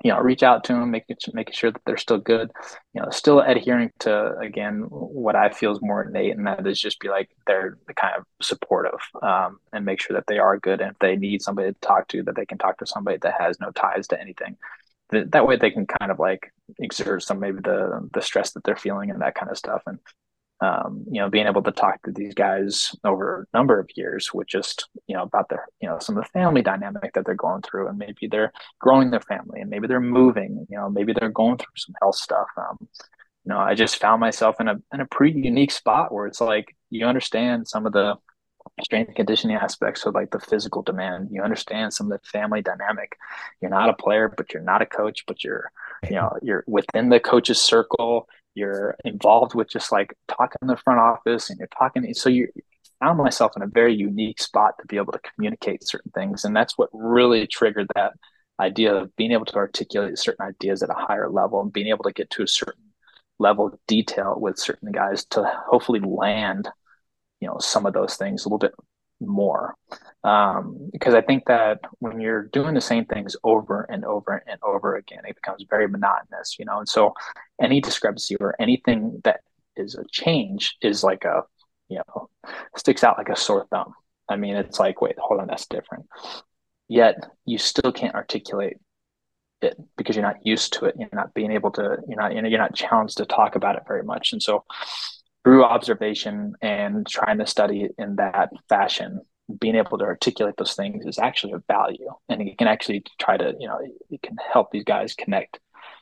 you 0.03 0.11
know, 0.11 0.19
reach 0.19 0.43
out 0.43 0.63
to 0.65 0.73
them, 0.73 0.91
making 0.91 1.17
making 1.33 1.53
sure 1.53 1.71
that 1.71 1.81
they're 1.85 1.97
still 1.97 2.19
good. 2.19 2.51
You 2.93 3.01
know, 3.01 3.09
still 3.09 3.39
adhering 3.39 3.91
to 3.99 4.37
again 4.37 4.85
what 4.89 5.35
I 5.35 5.49
feel 5.49 5.71
is 5.71 5.79
more 5.81 6.03
innate, 6.03 6.37
and 6.37 6.45
that 6.45 6.67
is 6.67 6.79
just 6.79 6.99
be 6.99 7.09
like 7.09 7.29
they're 7.47 7.77
kind 7.95 8.15
of 8.15 8.25
supportive 8.41 8.99
um, 9.23 9.57
and 9.73 9.85
make 9.85 9.99
sure 9.99 10.15
that 10.15 10.27
they 10.27 10.37
are 10.37 10.59
good. 10.59 10.81
And 10.81 10.91
if 10.91 10.99
they 10.99 11.15
need 11.15 11.41
somebody 11.41 11.73
to 11.73 11.79
talk 11.79 12.07
to, 12.09 12.21
that 12.23 12.35
they 12.35 12.45
can 12.45 12.59
talk 12.59 12.77
to 12.77 12.85
somebody 12.85 13.17
that 13.21 13.35
has 13.39 13.59
no 13.59 13.71
ties 13.71 14.07
to 14.09 14.21
anything. 14.21 14.57
That, 15.09 15.31
that 15.31 15.47
way, 15.47 15.55
they 15.55 15.71
can 15.71 15.87
kind 15.87 16.11
of 16.11 16.19
like 16.19 16.53
exert 16.77 17.23
some 17.23 17.39
maybe 17.39 17.59
the 17.63 18.07
the 18.13 18.21
stress 18.21 18.51
that 18.51 18.63
they're 18.63 18.75
feeling 18.75 19.09
and 19.09 19.21
that 19.21 19.33
kind 19.33 19.49
of 19.49 19.57
stuff. 19.57 19.81
And 19.87 19.97
um, 20.59 21.05
you 21.11 21.21
know, 21.21 21.29
being 21.29 21.45
able 21.45 21.61
to 21.61 21.71
talk 21.71 22.01
to 22.03 22.11
these 22.11 22.33
guys 22.33 22.95
over 23.03 23.47
a 23.53 23.57
number 23.57 23.79
of 23.79 23.89
years 23.95 24.33
with 24.33 24.47
just, 24.47 24.87
you 25.07 25.15
know, 25.15 25.23
about 25.23 25.49
their, 25.49 25.65
you 25.81 25.87
know, 25.87 25.99
some 25.99 26.17
of 26.17 26.23
the 26.23 26.29
family 26.29 26.61
dynamic 26.63 27.13
that 27.13 27.25
they're 27.25 27.35
going 27.35 27.61
through 27.61 27.87
and 27.87 27.97
maybe 27.97 28.27
they're 28.27 28.51
growing 28.79 29.11
their 29.11 29.21
family 29.21 29.61
and 29.61 29.69
maybe 29.69 29.87
they're 29.87 29.99
moving, 29.99 30.65
you 30.69 30.77
know, 30.77 30.89
maybe 30.89 31.13
they're 31.13 31.29
going 31.29 31.57
through 31.57 31.67
some 31.75 31.95
health 32.01 32.15
stuff. 32.15 32.47
Um, 32.57 32.77
you 32.81 33.53
know, 33.53 33.59
I 33.59 33.75
just 33.75 33.97
found 33.97 34.19
myself 34.19 34.59
in 34.59 34.67
a, 34.67 34.75
in 34.93 34.99
a 34.99 35.05
pretty 35.05 35.39
unique 35.39 35.71
spot 35.71 36.11
where 36.11 36.25
it's 36.25 36.41
like, 36.41 36.75
you 36.89 37.05
understand 37.05 37.67
some 37.67 37.85
of 37.85 37.93
the 37.93 38.15
strength 38.83 39.09
and 39.09 39.15
conditioning 39.15 39.57
aspects 39.57 40.05
of 40.05 40.15
like 40.15 40.31
the 40.31 40.39
physical 40.39 40.81
demand. 40.81 41.29
You 41.31 41.43
understand 41.43 41.93
some 41.93 42.11
of 42.11 42.19
the 42.19 42.27
family 42.27 42.61
dynamic. 42.61 43.15
You're 43.61 43.71
not 43.71 43.89
a 43.89 43.93
player, 43.93 44.31
but 44.35 44.53
you're 44.53 44.63
not 44.63 44.81
a 44.81 44.85
coach, 44.85 45.23
but 45.27 45.43
you're, 45.43 45.71
you 46.09 46.15
know, 46.15 46.33
you're 46.41 46.63
within 46.67 47.09
the 47.09 47.19
coach's 47.19 47.61
circle 47.61 48.27
you're 48.57 48.97
involved 49.05 49.53
with 49.55 49.69
just 49.69 49.91
like 49.91 50.13
talking 50.27 50.57
in 50.61 50.67
the 50.67 50.77
front 50.77 50.99
office 50.99 51.49
and 51.49 51.59
you're 51.59 51.69
talking 51.77 52.13
so 52.13 52.29
you 52.29 52.47
found 52.99 53.17
myself 53.17 53.51
in 53.55 53.61
a 53.61 53.67
very 53.67 53.95
unique 53.95 54.41
spot 54.41 54.73
to 54.79 54.87
be 54.87 54.97
able 54.97 55.13
to 55.13 55.19
communicate 55.35 55.87
certain 55.87 56.11
things. 56.11 56.45
And 56.45 56.55
that's 56.55 56.77
what 56.77 56.89
really 56.93 57.47
triggered 57.47 57.87
that 57.95 58.13
idea 58.59 58.95
of 58.95 59.15
being 59.15 59.31
able 59.31 59.45
to 59.45 59.55
articulate 59.55 60.17
certain 60.17 60.45
ideas 60.45 60.81
at 60.81 60.89
a 60.89 60.93
higher 60.93 61.29
level 61.29 61.61
and 61.61 61.71
being 61.71 61.87
able 61.87 62.03
to 62.05 62.13
get 62.13 62.29
to 62.31 62.43
a 62.43 62.47
certain 62.47 62.83
level 63.39 63.67
of 63.67 63.79
detail 63.87 64.35
with 64.39 64.57
certain 64.57 64.91
guys 64.91 65.25
to 65.25 65.43
hopefully 65.69 65.99
land 65.99 66.67
you 67.39 67.47
know 67.47 67.57
some 67.59 67.85
of 67.85 67.93
those 67.93 68.15
things 68.15 68.43
a 68.43 68.47
little 68.47 68.57
bit 68.57 68.73
more 69.19 69.75
um, 70.23 70.89
because 70.91 71.13
I 71.13 71.21
think 71.21 71.45
that 71.45 71.79
when 71.99 72.19
you're 72.19 72.47
doing 72.47 72.73
the 72.73 72.81
same 72.81 73.05
things 73.05 73.35
over 73.43 73.83
and 73.89 74.03
over 74.03 74.43
and 74.45 74.59
over 74.61 74.95
again, 74.95 75.21
it 75.25 75.35
becomes 75.35 75.65
very 75.69 75.87
monotonous, 75.87 76.57
you 76.59 76.65
know. 76.65 76.79
And 76.79 76.89
so, 76.89 77.13
any 77.61 77.79
discrepancy 77.79 78.35
or 78.37 78.55
anything 78.59 79.21
that 79.23 79.39
is 79.77 79.95
a 79.95 80.03
change 80.11 80.75
is 80.81 81.03
like 81.03 81.23
a, 81.23 81.43
you 81.87 82.01
know, 82.07 82.29
sticks 82.75 83.03
out 83.03 83.17
like 83.17 83.29
a 83.29 83.37
sore 83.37 83.67
thumb. 83.71 83.93
I 84.27 84.35
mean, 84.35 84.55
it's 84.57 84.79
like, 84.79 85.01
wait, 85.01 85.15
hold 85.17 85.39
on, 85.39 85.47
that's 85.47 85.67
different. 85.67 86.07
Yet 86.89 87.15
you 87.45 87.57
still 87.57 87.91
can't 87.93 88.15
articulate 88.15 88.77
it 89.61 89.77
because 89.97 90.15
you're 90.15 90.25
not 90.25 90.45
used 90.45 90.73
to 90.73 90.85
it. 90.85 90.95
You're 90.99 91.09
not 91.13 91.33
being 91.33 91.51
able 91.51 91.71
to. 91.71 91.97
You're 92.07 92.19
not. 92.19 92.35
You 92.35 92.41
know, 92.41 92.49
you're 92.49 92.59
not 92.59 92.75
challenged 92.75 93.17
to 93.17 93.25
talk 93.25 93.55
about 93.55 93.77
it 93.77 93.83
very 93.87 94.03
much. 94.03 94.33
And 94.33 94.43
so, 94.43 94.65
through 95.43 95.63
observation 95.63 96.53
and 96.61 97.07
trying 97.07 97.37
to 97.39 97.47
study 97.47 97.89
in 97.97 98.17
that 98.17 98.49
fashion, 98.67 99.21
being 99.59 99.75
able 99.75 99.97
to 99.97 100.03
articulate 100.03 100.55
those 100.57 100.73
things 100.73 101.05
is 101.05 101.19
actually 101.19 101.53
a 101.53 101.63
value. 101.67 102.09
And 102.27 102.41
it 102.41 102.57
can 102.57 102.67
actually 102.67 103.03
try 103.19 103.37
to, 103.37 103.53
you 103.59 103.67
know, 103.67 103.79
it 104.09 104.21
can 104.21 104.35
help 104.51 104.71
these 104.71 104.83
guys 104.83 105.13
connect, 105.13 105.59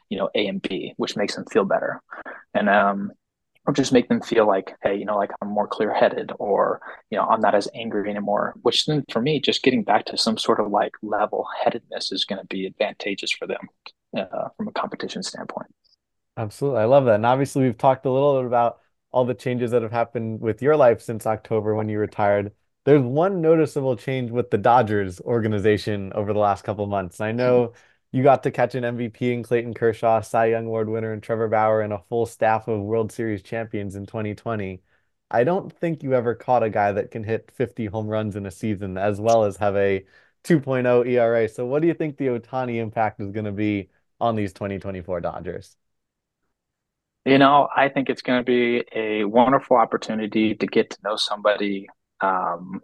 you 0.09 0.17
know, 0.17 0.29
A 0.33 0.47
and 0.47 0.61
B, 0.61 0.93
which 0.97 1.15
makes 1.15 1.35
them 1.35 1.45
feel 1.45 1.65
better. 1.65 2.01
And 2.53 2.69
um 2.69 3.11
or 3.67 3.73
just 3.73 3.91
make 3.91 4.07
them 4.09 4.21
feel 4.21 4.47
like, 4.47 4.75
hey, 4.83 4.95
you 4.95 5.05
know, 5.05 5.17
like 5.17 5.31
I'm 5.41 5.47
more 5.49 5.67
clear 5.67 5.93
headed 5.93 6.31
or, 6.37 6.81
you 7.09 7.17
know, 7.17 7.25
I'm 7.25 7.41
not 7.41 7.55
as 7.55 7.67
angry 7.73 8.09
anymore, 8.09 8.53
which 8.61 8.85
then 8.85 9.03
for 9.11 9.21
me, 9.21 9.39
just 9.39 9.63
getting 9.63 9.83
back 9.83 10.05
to 10.05 10.17
some 10.17 10.37
sort 10.37 10.59
of 10.59 10.69
like 10.69 10.91
level 11.01 11.47
headedness 11.63 12.11
is 12.11 12.25
going 12.25 12.39
to 12.39 12.47
be 12.47 12.67
advantageous 12.67 13.31
for 13.31 13.47
them 13.47 13.67
uh, 14.15 14.49
from 14.55 14.67
a 14.67 14.71
competition 14.71 15.23
standpoint. 15.23 15.73
Absolutely. 16.37 16.81
I 16.81 16.85
love 16.85 17.05
that. 17.05 17.15
And 17.15 17.25
obviously, 17.25 17.63
we've 17.63 17.77
talked 17.77 18.05
a 18.05 18.11
little 18.11 18.37
bit 18.39 18.45
about 18.45 18.79
all 19.15 19.23
the 19.25 19.33
changes 19.33 19.71
that 19.71 19.81
have 19.81 19.93
happened 19.93 20.41
with 20.41 20.61
your 20.61 20.75
life 20.75 21.01
since 21.01 21.25
October 21.25 21.73
when 21.73 21.87
you 21.87 21.97
retired. 21.99 22.51
There's 22.83 23.01
one 23.01 23.41
noticeable 23.41 23.95
change 23.95 24.29
with 24.29 24.51
the 24.51 24.57
Dodgers 24.57 25.21
organization 25.21 26.11
over 26.13 26.33
the 26.33 26.39
last 26.39 26.65
couple 26.65 26.85
months. 26.85 27.21
I 27.21 27.31
know 27.31 27.73
you 28.11 28.23
got 28.23 28.43
to 28.43 28.51
catch 28.51 28.75
an 28.75 28.83
MVP 28.83 29.21
in 29.33 29.41
Clayton 29.41 29.73
Kershaw, 29.73 30.19
Cy 30.19 30.47
Young 30.47 30.65
Award 30.65 30.89
winner, 30.89 31.13
and 31.13 31.23
Trevor 31.23 31.47
Bauer, 31.47 31.81
and 31.81 31.93
a 31.93 32.03
full 32.09 32.25
staff 32.25 32.67
of 32.67 32.81
World 32.81 33.09
Series 33.09 33.41
champions 33.41 33.95
in 33.95 34.05
2020. 34.05 34.81
I 35.31 35.45
don't 35.45 35.71
think 35.71 36.03
you 36.03 36.13
ever 36.13 36.35
caught 36.35 36.63
a 36.63 36.69
guy 36.69 36.91
that 36.91 37.09
can 37.09 37.23
hit 37.23 37.51
50 37.55 37.85
home 37.85 38.07
runs 38.07 38.35
in 38.35 38.45
a 38.45 38.51
season 38.51 38.97
as 38.97 39.21
well 39.21 39.45
as 39.45 39.55
have 39.57 39.77
a 39.77 40.05
2.0 40.43 41.07
ERA. 41.07 41.47
So, 41.47 41.65
what 41.65 41.81
do 41.81 41.87
you 41.87 41.93
think 41.93 42.17
the 42.17 42.27
Ohtani 42.27 42.75
impact 42.81 43.21
is 43.21 43.31
going 43.31 43.45
to 43.45 43.53
be 43.53 43.89
on 44.19 44.35
these 44.35 44.51
2024 44.51 45.21
Dodgers? 45.21 45.77
You 47.25 47.39
know, 47.39 47.67
I 47.75 47.89
think 47.89 48.09
it's 48.09 48.21
going 48.21 48.39
to 48.39 48.43
be 48.43 48.83
a 48.93 49.23
wonderful 49.23 49.77
opportunity 49.77 50.53
to 50.53 50.67
get 50.67 50.91
to 50.91 50.97
know 51.03 51.15
somebody, 51.15 51.87
um, 52.21 52.81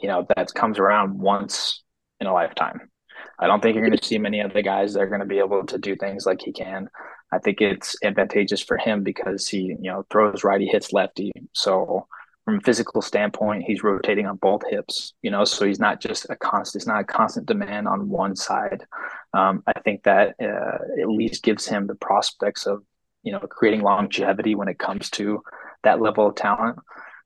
you 0.00 0.08
know, 0.08 0.26
that 0.34 0.54
comes 0.54 0.78
around 0.78 1.18
once 1.18 1.82
in 2.20 2.26
a 2.26 2.32
lifetime. 2.32 2.90
I 3.38 3.46
don't 3.46 3.62
think 3.62 3.74
you're 3.74 3.84
going 3.84 3.98
to 3.98 4.04
see 4.04 4.18
many 4.18 4.40
other 4.40 4.62
guys 4.62 4.94
that 4.94 5.00
are 5.00 5.08
going 5.08 5.20
to 5.20 5.26
be 5.26 5.40
able 5.40 5.66
to 5.66 5.76
do 5.76 5.94
things 5.94 6.24
like 6.24 6.40
he 6.40 6.52
can. 6.52 6.88
I 7.32 7.38
think 7.38 7.60
it's 7.60 7.96
advantageous 8.02 8.62
for 8.62 8.78
him 8.78 9.02
because 9.02 9.46
he, 9.46 9.76
you 9.78 9.90
know, 9.90 10.06
throws 10.10 10.42
righty, 10.42 10.66
hits 10.66 10.94
lefty. 10.94 11.30
So 11.52 12.06
from 12.46 12.58
a 12.58 12.60
physical 12.60 13.02
standpoint, 13.02 13.64
he's 13.66 13.82
rotating 13.82 14.26
on 14.26 14.36
both 14.36 14.62
hips, 14.70 15.12
you 15.20 15.30
know, 15.30 15.44
so 15.44 15.66
he's 15.66 15.80
not 15.80 16.00
just 16.00 16.26
a 16.30 16.36
constant, 16.36 16.82
it's 16.82 16.88
not 16.88 17.00
a 17.00 17.04
constant 17.04 17.46
demand 17.46 17.88
on 17.88 18.08
one 18.08 18.36
side. 18.36 18.86
Um, 19.34 19.62
I 19.66 19.78
think 19.80 20.04
that 20.04 20.36
uh, 20.40 21.02
at 21.02 21.08
least 21.08 21.42
gives 21.42 21.66
him 21.66 21.86
the 21.86 21.94
prospects 21.94 22.66
of 22.66 22.82
you 23.24 23.32
know 23.32 23.40
creating 23.40 23.82
longevity 23.82 24.54
when 24.54 24.68
it 24.68 24.78
comes 24.78 25.10
to 25.10 25.42
that 25.82 26.00
level 26.00 26.28
of 26.28 26.34
talent. 26.34 26.78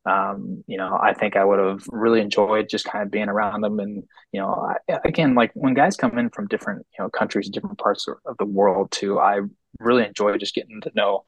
Um, 0.06 0.64
you 0.66 0.78
know, 0.78 0.98
I 1.00 1.12
think 1.12 1.36
I 1.36 1.44
would 1.44 1.58
have 1.58 1.82
really 1.88 2.20
enjoyed 2.20 2.68
just 2.68 2.86
kind 2.86 3.04
of 3.04 3.10
being 3.10 3.28
around 3.28 3.60
them. 3.60 3.78
And, 3.78 4.04
you 4.32 4.40
know, 4.40 4.54
I, 4.88 4.98
again, 5.04 5.34
like 5.34 5.50
when 5.54 5.74
guys 5.74 5.96
come 5.96 6.16
in 6.18 6.30
from 6.30 6.48
different, 6.48 6.86
you 6.96 7.04
know, 7.04 7.10
countries, 7.10 7.50
different 7.50 7.78
parts 7.78 8.06
of, 8.08 8.36
the 8.38 8.46
world 8.46 8.90
too, 8.90 9.18
I 9.18 9.40
really 9.80 10.06
enjoy 10.06 10.38
just 10.38 10.54
getting 10.54 10.80
to 10.82 10.92
know, 10.94 11.24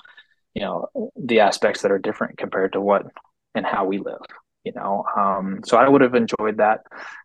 you 0.54 0.62
know, 0.62 0.88
the 1.16 1.40
aspects 1.40 1.82
that 1.82 1.92
are 1.92 1.98
different 1.98 2.38
compared 2.38 2.72
to 2.72 2.80
what 2.80 3.04
and 3.54 3.66
how 3.66 3.84
we 3.84 3.98
live, 3.98 4.22
you 4.64 4.72
know. 4.74 5.04
Um, 5.14 5.60
so 5.64 5.76
I 5.76 5.86
would 5.86 6.00
have 6.00 6.14
enjoyed 6.14 6.56
that. 6.56 6.80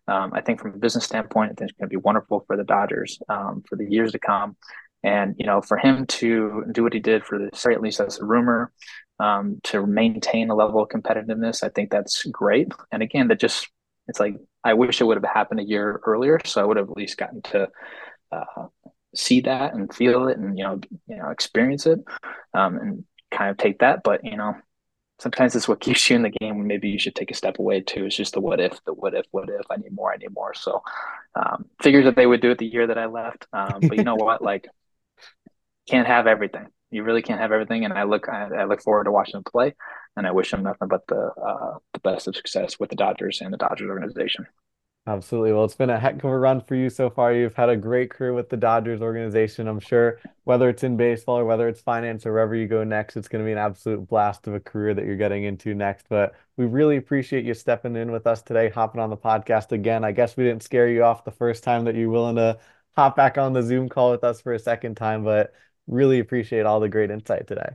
Um, 0.08 0.32
I 0.34 0.42
think 0.42 0.60
from 0.60 0.74
a 0.74 0.78
business 0.78 1.04
standpoint, 1.04 1.52
I 1.52 1.54
think 1.54 1.70
it's 1.70 1.78
going 1.78 1.88
to 1.88 1.96
be 1.96 2.02
wonderful 2.02 2.44
for 2.46 2.58
the 2.58 2.64
Dodgers 2.64 3.18
um, 3.30 3.62
for 3.66 3.76
the 3.76 3.86
years 3.88 4.12
to 4.12 4.18
come. 4.18 4.56
And 5.02 5.34
you 5.38 5.46
know, 5.46 5.60
for 5.60 5.76
him 5.76 6.06
to 6.06 6.64
do 6.72 6.82
what 6.82 6.92
he 6.92 7.00
did 7.00 7.24
for 7.24 7.38
the 7.38 7.72
at 7.72 7.80
least 7.80 8.00
as 8.00 8.18
a 8.18 8.24
rumor, 8.24 8.72
um, 9.18 9.60
to 9.64 9.86
maintain 9.86 10.50
a 10.50 10.54
level 10.54 10.82
of 10.82 10.88
competitiveness, 10.88 11.62
I 11.62 11.68
think 11.68 11.90
that's 11.90 12.24
great. 12.24 12.72
And 12.92 13.02
again, 13.02 13.28
that 13.28 13.40
just 13.40 13.68
it's 14.08 14.20
like 14.20 14.36
I 14.64 14.74
wish 14.74 15.00
it 15.00 15.04
would 15.04 15.16
have 15.16 15.32
happened 15.32 15.60
a 15.60 15.64
year 15.64 16.00
earlier, 16.04 16.40
so 16.44 16.60
I 16.60 16.64
would 16.64 16.76
have 16.76 16.90
at 16.90 16.96
least 16.96 17.18
gotten 17.18 17.42
to 17.42 17.68
uh, 18.32 18.66
see 19.14 19.40
that 19.42 19.74
and 19.74 19.92
feel 19.92 20.28
it, 20.28 20.38
and 20.38 20.58
you 20.58 20.64
know, 20.64 20.80
you 21.06 21.16
know, 21.16 21.30
experience 21.30 21.86
it, 21.86 22.00
um, 22.54 22.76
and 22.76 23.04
kind 23.30 23.50
of 23.50 23.56
take 23.56 23.78
that. 23.80 24.02
But 24.02 24.24
you 24.24 24.36
know, 24.36 24.54
sometimes 25.18 25.56
it's 25.56 25.68
what 25.68 25.80
keeps 25.80 26.08
you 26.08 26.16
in 26.16 26.22
the 26.22 26.30
game 26.30 26.58
when 26.58 26.66
maybe 26.66 26.88
you 26.88 26.98
should 26.98 27.14
take 27.14 27.30
a 27.30 27.34
step 27.34 27.58
away 27.58 27.80
too. 27.80 28.06
It's 28.06 28.16
just 28.16 28.34
the 28.34 28.40
what 28.40 28.60
if, 28.60 28.82
the 28.84 28.92
what 28.92 29.14
if, 29.14 29.26
what 29.30 29.48
if. 29.48 29.66
I 29.70 29.76
need 29.76 29.92
more, 29.92 30.12
I 30.12 30.16
need 30.16 30.34
more. 30.34 30.54
So 30.54 30.82
um, 31.34 31.66
figures 31.82 32.04
that 32.04 32.16
they 32.16 32.26
would 32.26 32.40
do 32.40 32.50
it 32.50 32.58
the 32.58 32.66
year 32.66 32.86
that 32.86 32.98
I 32.98 33.06
left. 33.06 33.46
Um, 33.52 33.80
but 33.82 33.96
you 33.96 34.04
know 34.04 34.14
what? 34.16 34.42
Like 34.42 34.68
can't 35.88 36.06
have 36.06 36.26
everything. 36.26 36.66
You 36.90 37.02
really 37.02 37.22
can't 37.22 37.40
have 37.40 37.52
everything. 37.52 37.84
And 37.84 37.92
I 37.92 38.04
look, 38.04 38.28
I, 38.28 38.48
I 38.60 38.64
look 38.64 38.82
forward 38.82 39.04
to 39.04 39.12
watching 39.12 39.36
him 39.36 39.44
play, 39.44 39.74
and 40.16 40.26
I 40.26 40.32
wish 40.32 40.52
him 40.52 40.62
nothing 40.62 40.88
but 40.88 41.06
the 41.08 41.30
uh, 41.30 41.78
the 41.92 42.00
best 42.00 42.28
of 42.28 42.36
success 42.36 42.78
with 42.78 42.90
the 42.90 42.96
Dodgers 42.96 43.40
and 43.40 43.52
the 43.52 43.58
Dodgers 43.58 43.90
organization. 43.90 44.46
Absolutely. 45.08 45.52
Well, 45.52 45.64
it's 45.64 45.76
been 45.76 45.90
a 45.90 46.00
heck 46.00 46.16
of 46.16 46.24
a 46.24 46.36
run 46.36 46.60
for 46.60 46.74
you 46.74 46.90
so 46.90 47.08
far. 47.08 47.32
You've 47.32 47.54
had 47.54 47.68
a 47.68 47.76
great 47.76 48.10
career 48.10 48.32
with 48.32 48.48
the 48.48 48.56
Dodgers 48.56 49.00
organization. 49.00 49.68
I'm 49.68 49.78
sure 49.78 50.18
whether 50.42 50.68
it's 50.68 50.82
in 50.82 50.96
baseball 50.96 51.38
or 51.38 51.44
whether 51.44 51.68
it's 51.68 51.80
finance 51.80 52.26
or 52.26 52.32
wherever 52.32 52.56
you 52.56 52.66
go 52.66 52.82
next, 52.82 53.16
it's 53.16 53.28
going 53.28 53.44
to 53.44 53.46
be 53.46 53.52
an 53.52 53.58
absolute 53.58 54.08
blast 54.08 54.48
of 54.48 54.54
a 54.54 54.60
career 54.60 54.94
that 54.94 55.04
you're 55.04 55.16
getting 55.16 55.44
into 55.44 55.74
next. 55.74 56.08
But 56.08 56.34
we 56.56 56.66
really 56.66 56.96
appreciate 56.96 57.44
you 57.44 57.54
stepping 57.54 57.94
in 57.94 58.10
with 58.10 58.26
us 58.26 58.42
today, 58.42 58.68
hopping 58.68 59.00
on 59.00 59.10
the 59.10 59.16
podcast 59.16 59.70
again. 59.70 60.02
I 60.02 60.10
guess 60.10 60.36
we 60.36 60.42
didn't 60.42 60.64
scare 60.64 60.88
you 60.88 61.04
off 61.04 61.24
the 61.24 61.30
first 61.30 61.62
time 61.62 61.84
that 61.84 61.94
you're 61.94 62.10
willing 62.10 62.36
to 62.36 62.58
hop 62.96 63.14
back 63.14 63.38
on 63.38 63.52
the 63.52 63.62
Zoom 63.62 63.88
call 63.88 64.10
with 64.10 64.24
us 64.24 64.40
for 64.40 64.54
a 64.54 64.58
second 64.58 64.96
time, 64.96 65.22
but 65.22 65.52
really 65.86 66.18
appreciate 66.18 66.66
all 66.66 66.80
the 66.80 66.88
great 66.88 67.10
insight 67.10 67.46
today. 67.46 67.70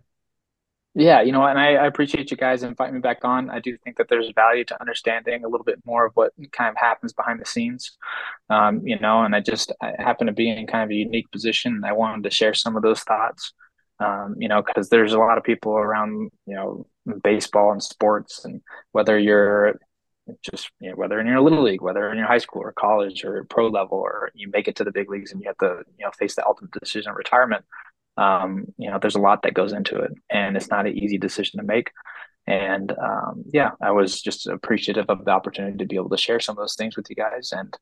Yeah, 0.94 1.22
you 1.22 1.32
know, 1.32 1.46
and 1.46 1.58
I, 1.58 1.76
I 1.76 1.86
appreciate 1.88 2.32
you 2.32 2.38
guys 2.38 2.64
inviting 2.64 2.96
me 2.96 3.00
back 3.00 3.24
on. 3.24 3.50
I 3.50 3.60
do 3.60 3.78
think 3.78 3.98
that 3.98 4.10
there's 4.10 4.30
value 4.36 4.66
to 4.66 4.82
understanding 4.82 5.46
a 5.46 5.48
little 5.48 5.64
bit 5.64 5.80
more 5.86 6.06
of 6.06 6.12
what 6.16 6.34
kind 6.52 6.70
of 6.70 6.76
happens 6.76 7.14
behind 7.14 7.40
the 7.40 7.46
scenes, 7.46 7.98
um, 8.50 8.86
you 8.86 9.00
know, 9.00 9.24
and 9.24 9.34
I 9.34 9.40
just 9.40 9.72
I 9.82 9.94
happen 9.98 10.28
to 10.28 10.34
be 10.34 10.50
in 10.50 10.68
kind 10.68 10.84
of 10.84 10.90
a 10.90 10.96
unique 10.96 11.32
position, 11.32 11.84
I 11.86 11.94
wanted 11.94 12.24
to 12.24 12.30
share 12.30 12.54
some 12.54 12.76
of 12.76 12.84
those 12.84 13.00
thoughts, 13.02 13.54
um, 14.02 14.36
you 14.38 14.50
know, 14.50 14.62
because 14.62 14.90
there's 14.90 15.14
a 15.14 15.20
lot 15.20 15.38
of 15.38 15.46
people 15.46 15.72
around, 15.74 16.30
you 16.46 16.56
know, 16.56 16.86
baseball 17.24 17.72
and 17.72 17.82
sports, 17.82 18.44
and 18.44 18.62
whether 18.92 19.18
you're 19.18 19.80
just 20.42 20.72
you 20.82 20.90
know, 20.90 20.96
whether 20.96 21.20
in 21.22 21.28
your 21.28 21.42
little 21.42 21.64
league, 21.64 21.82
whether 21.82 22.12
in 22.12 22.18
your 22.18 22.28
high 22.28 22.38
school 22.38 22.62
or 22.62 22.74
college 22.74 23.24
or 23.24 23.46
pro 23.46 23.68
level, 23.68 23.98
or 23.98 24.30
you 24.34 24.50
make 24.52 24.68
it 24.68 24.76
to 24.76 24.84
the 24.84 24.92
big 24.92 25.10
leagues 25.10 25.32
and 25.32 25.42
you 25.42 25.48
have 25.48 25.58
to 25.58 25.84
you 25.98 26.06
know 26.06 26.12
face 26.20 26.36
the 26.36 26.46
ultimate 26.46 26.72
decision 26.72 27.12
of 27.12 27.16
retirement 27.16 27.64
um, 28.18 28.66
you 28.78 28.90
know, 28.90 29.00
there's 29.00 29.16
a 29.16 29.20
lot 29.20 29.44
that 29.44 29.54
goes 29.54 29.74
into 29.74 29.98
it, 29.98 30.12
and 30.30 30.56
it's 30.56 30.70
not 30.70 30.86
an 30.86 30.98
easy 30.98 31.18
decision 31.18 31.60
to 31.60 31.66
make. 31.66 31.92
And 32.48 32.92
um, 32.92 33.44
yeah, 33.54 33.72
I 33.82 33.92
was 33.92 34.22
just 34.22 34.48
appreciative 34.48 35.06
of 35.10 35.26
the 35.26 35.32
opportunity 35.32 35.78
to 35.78 35.86
be 35.86 35.96
able 35.96 36.10
to 36.10 36.18
share 36.18 36.40
some 36.40 36.58
of 36.58 36.62
those 36.62 36.76
things 36.76 36.98
with 36.98 37.10
you 37.10 37.16
guys. 37.16 37.52
And 37.52 37.74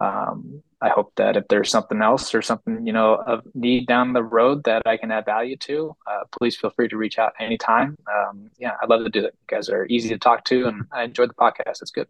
um, 0.00 0.62
I 0.80 0.90
hope 0.90 1.12
that 1.16 1.36
if 1.36 1.48
there's 1.48 1.70
something 1.70 2.00
else 2.02 2.34
or 2.34 2.40
something 2.40 2.86
you 2.86 2.92
know 2.92 3.14
of 3.14 3.42
need 3.54 3.88
down 3.88 4.12
the 4.12 4.22
road 4.22 4.62
that 4.64 4.82
I 4.86 4.96
can 4.96 5.10
add 5.10 5.24
value 5.24 5.56
to, 5.56 5.96
uh, 6.06 6.20
please 6.38 6.56
feel 6.56 6.70
free 6.70 6.88
to 6.88 6.96
reach 6.96 7.18
out 7.18 7.32
anytime. 7.40 7.96
Um, 8.06 8.48
yeah, 8.58 8.74
I'd 8.80 8.88
love 8.88 9.02
to 9.02 9.10
do 9.10 9.22
that. 9.22 9.32
You 9.32 9.56
guys 9.56 9.68
are 9.68 9.86
easy 9.86 10.08
to 10.10 10.18
talk 10.18 10.44
to, 10.44 10.68
and 10.68 10.84
I 10.92 11.02
enjoyed 11.02 11.30
the 11.30 11.34
podcast. 11.34 11.82
It's 11.82 11.90
good. 11.90 12.06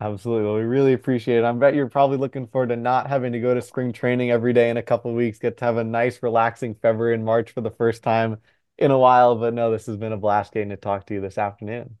Absolutely. 0.00 0.46
Well, 0.46 0.54
we 0.54 0.62
really 0.62 0.94
appreciate 0.94 1.38
it. 1.38 1.44
I 1.44 1.52
bet 1.52 1.74
you're 1.74 1.88
probably 1.88 2.16
looking 2.16 2.46
forward 2.46 2.70
to 2.70 2.76
not 2.76 3.06
having 3.06 3.32
to 3.32 3.40
go 3.40 3.52
to 3.52 3.60
spring 3.60 3.92
training 3.92 4.30
every 4.30 4.54
day 4.54 4.70
in 4.70 4.78
a 4.78 4.82
couple 4.82 5.10
of 5.10 5.16
weeks. 5.16 5.38
Get 5.38 5.58
to 5.58 5.64
have 5.66 5.76
a 5.76 5.84
nice, 5.84 6.22
relaxing 6.22 6.74
February 6.74 7.14
and 7.14 7.24
March 7.24 7.50
for 7.52 7.60
the 7.60 7.70
first 7.70 8.02
time 8.02 8.38
in 8.78 8.90
a 8.90 8.98
while. 8.98 9.36
But 9.36 9.52
no, 9.52 9.70
this 9.70 9.84
has 9.86 9.96
been 9.98 10.12
a 10.12 10.16
blast 10.16 10.54
getting 10.54 10.70
to 10.70 10.76
talk 10.76 11.06
to 11.06 11.14
you 11.14 11.20
this 11.20 11.36
afternoon. 11.36 11.98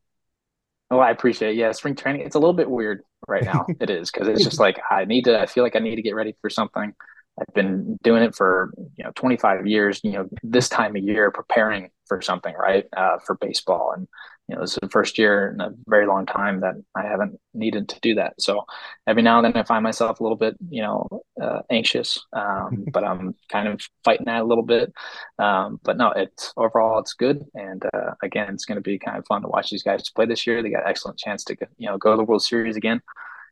Oh, 0.90 0.98
I 0.98 1.10
appreciate 1.10 1.50
it. 1.50 1.56
Yeah, 1.56 1.72
spring 1.72 1.96
training, 1.96 2.22
it's 2.22 2.36
a 2.36 2.38
little 2.38 2.54
bit 2.54 2.70
weird 2.70 3.02
right 3.28 3.44
now. 3.44 3.66
it 3.80 3.90
is 3.90 4.10
because 4.10 4.28
it's 4.28 4.44
just 4.44 4.60
like 4.60 4.80
I 4.90 5.04
need 5.04 5.24
to 5.24 5.40
I 5.40 5.46
feel 5.46 5.64
like 5.64 5.76
I 5.76 5.80
need 5.80 5.96
to 5.96 6.02
get 6.02 6.14
ready 6.14 6.34
for 6.40 6.50
something. 6.50 6.94
I've 7.38 7.54
been 7.54 7.98
doing 8.02 8.22
it 8.22 8.34
for, 8.34 8.72
you 8.96 9.04
know, 9.04 9.12
25 9.14 9.66
years, 9.66 10.00
you 10.02 10.12
know, 10.12 10.26
this 10.42 10.70
time 10.70 10.96
of 10.96 11.02
year 11.02 11.30
preparing 11.30 11.90
for 12.06 12.22
something, 12.22 12.54
right? 12.54 12.86
Uh, 12.96 13.18
for 13.18 13.34
baseball 13.34 13.92
and 13.94 14.08
you 14.48 14.54
know, 14.54 14.60
this 14.60 14.72
is 14.72 14.78
the 14.80 14.88
first 14.88 15.18
year 15.18 15.50
in 15.52 15.60
a 15.60 15.72
very 15.88 16.06
long 16.06 16.24
time 16.24 16.60
that 16.60 16.76
I 16.94 17.02
haven't 17.02 17.38
needed 17.52 17.88
to 17.88 18.00
do 18.00 18.14
that. 18.14 18.40
So 18.40 18.64
every 19.06 19.22
now 19.22 19.38
and 19.38 19.44
then 19.44 19.60
I 19.60 19.64
find 19.64 19.82
myself 19.82 20.20
a 20.20 20.22
little 20.22 20.36
bit, 20.36 20.56
you 20.68 20.82
know, 20.82 21.08
uh, 21.40 21.62
anxious, 21.68 22.24
um, 22.32 22.84
but 22.92 23.02
I'm 23.02 23.34
kind 23.50 23.66
of 23.66 23.80
fighting 24.04 24.26
that 24.26 24.42
a 24.42 24.44
little 24.44 24.62
bit. 24.62 24.92
Um, 25.38 25.80
but 25.82 25.96
no, 25.96 26.12
it's 26.12 26.52
overall 26.56 27.00
it's 27.00 27.14
good, 27.14 27.44
and 27.54 27.84
uh, 27.92 28.12
again, 28.22 28.54
it's 28.54 28.64
going 28.64 28.76
to 28.76 28.82
be 28.82 28.98
kind 28.98 29.18
of 29.18 29.26
fun 29.26 29.42
to 29.42 29.48
watch 29.48 29.70
these 29.70 29.82
guys 29.82 30.08
play 30.10 30.26
this 30.26 30.46
year. 30.46 30.62
They 30.62 30.70
got 30.70 30.86
excellent 30.86 31.18
chance 31.18 31.42
to 31.44 31.56
you 31.76 31.88
know 31.88 31.98
go 31.98 32.12
to 32.12 32.16
the 32.16 32.24
World 32.24 32.42
Series 32.42 32.76
again, 32.76 33.02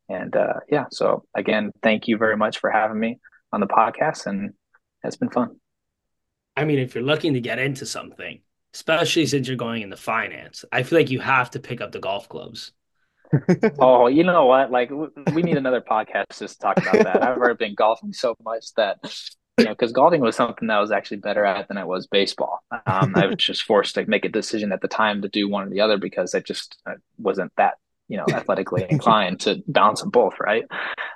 and 0.09 0.35
uh, 0.37 0.61
yeah. 0.71 0.87
So 0.93 1.25
again, 1.35 1.73
thank 1.83 2.07
you 2.07 2.19
very 2.19 2.37
much 2.37 2.59
for 2.59 2.71
having 2.71 3.01
me 3.01 3.19
on 3.53 3.61
the 3.61 3.67
podcast, 3.67 4.27
and 4.27 4.55
it's 5.03 5.17
been 5.17 5.31
fun. 5.31 5.57
I 6.57 6.65
mean, 6.65 6.79
if 6.79 6.95
you're 6.95 7.03
looking 7.03 7.35
to 7.35 7.41
get 7.41 7.59
into 7.59 7.85
something 7.85 8.41
especially 8.75 9.25
since 9.27 9.47
you're 9.49 9.57
going 9.57 9.83
into 9.83 9.97
finance. 9.97 10.65
I 10.73 10.83
feel 10.83 10.99
like 10.99 11.11
you 11.11 11.21
have 11.21 11.51
to 11.53 11.61
pick 11.61 11.81
up 11.81 11.93
the 11.93 12.01
golf 12.01 12.29
clubs. 12.29 12.73
oh, 13.79 14.09
you 14.09 14.25
know 14.25 14.47
what? 14.47 14.71
Like 14.71 14.91
we 15.33 15.43
need 15.43 15.57
another 15.57 15.81
podcast 15.81 16.39
just 16.39 16.61
to 16.61 16.67
talk 16.67 16.79
about 16.79 17.05
that. 17.05 17.23
I've 17.23 17.39
already 17.39 17.57
been 17.57 17.75
golfing 17.75 18.13
so 18.13 18.37
much 18.45 18.67
that 18.77 18.99
you 19.59 19.65
know, 19.65 19.71
because 19.71 19.93
golfing 19.93 20.21
was 20.21 20.35
something 20.35 20.67
that 20.69 20.77
I 20.77 20.81
was 20.81 20.91
actually 20.91 21.19
better 21.19 21.45
at 21.45 21.69
than 21.69 21.79
I 21.79 21.85
was 21.85 22.09
baseball. 22.09 22.65
Um, 22.87 23.15
I 23.15 23.27
was 23.27 23.37
just 23.39 23.63
forced 23.63 23.95
to 23.95 24.07
make 24.07 24.25
a 24.25 24.29
decision 24.29 24.73
at 24.73 24.81
the 24.81 24.89
time 24.89 25.23
to 25.23 25.29
do 25.29 25.49
one 25.49 25.69
or 25.69 25.71
the 25.71 25.81
other 25.81 25.97
because 25.97 26.35
I 26.35 26.41
just 26.41 26.77
I 26.87 26.95
wasn't 27.19 27.53
that 27.57 27.75
you 28.15 28.19
know 28.19 28.27
athletically 28.33 28.87
inclined 28.91 29.41
to 29.41 29.61
balance 29.67 30.01
them 30.01 30.11
both 30.11 30.35
right? 30.39 30.65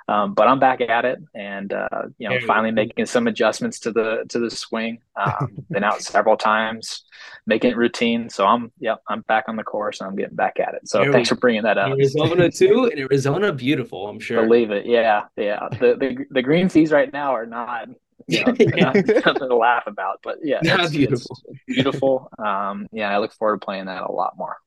Um, 0.09 0.33
but 0.33 0.47
i'm 0.49 0.59
back 0.59 0.81
at 0.81 1.05
it 1.05 1.19
and 1.33 1.71
uh, 1.71 2.03
you 2.17 2.27
know 2.27 2.37
finally 2.45 2.71
making 2.71 3.05
some 3.05 3.25
adjustments 3.27 3.79
to 3.79 3.91
the 3.91 4.25
to 4.27 4.39
the 4.39 4.51
swing. 4.51 4.99
Um, 5.15 5.63
been 5.69 5.83
out 5.85 6.01
several 6.01 6.35
times 6.35 7.05
making 7.45 7.71
it 7.71 7.77
routine. 7.77 8.29
So 8.29 8.45
i'm 8.45 8.73
yep 8.79 9.01
i'm 9.07 9.21
back 9.21 9.45
on 9.47 9.55
the 9.55 9.63
course 9.63 10.01
and 10.01 10.09
i'm 10.09 10.15
getting 10.17 10.35
back 10.35 10.59
at 10.59 10.73
it. 10.73 10.89
So 10.89 10.99
there 10.99 11.13
thanks 11.13 11.29
for 11.29 11.35
bringing 11.35 11.63
that 11.63 11.77
up. 11.77 11.89
Arizona 11.91 12.51
too 12.61 12.89
and 12.91 12.99
arizona 12.99 13.53
beautiful 13.53 14.09
i'm 14.09 14.19
sure. 14.19 14.43
Believe 14.43 14.71
it. 14.71 14.85
Yeah 14.85 15.23
yeah. 15.37 15.69
The 15.71 15.95
the, 15.97 16.25
the 16.31 16.41
green 16.41 16.67
fees 16.67 16.91
right 16.91 17.11
now 17.13 17.33
are 17.33 17.45
not 17.45 17.87
you 18.27 18.43
know, 18.43 18.53
yeah. 18.59 18.91
nothing 18.91 19.49
to 19.49 19.55
laugh 19.55 19.87
about 19.87 20.19
but 20.21 20.39
yeah 20.43 20.59
it's, 20.61 20.91
beautiful. 20.91 21.37
it's 21.45 21.63
beautiful. 21.65 22.29
Um, 22.37 22.87
yeah 22.91 23.09
i 23.09 23.17
look 23.17 23.33
forward 23.33 23.61
to 23.61 23.65
playing 23.65 23.85
that 23.85 24.03
a 24.03 24.11
lot 24.11 24.37
more 24.37 24.57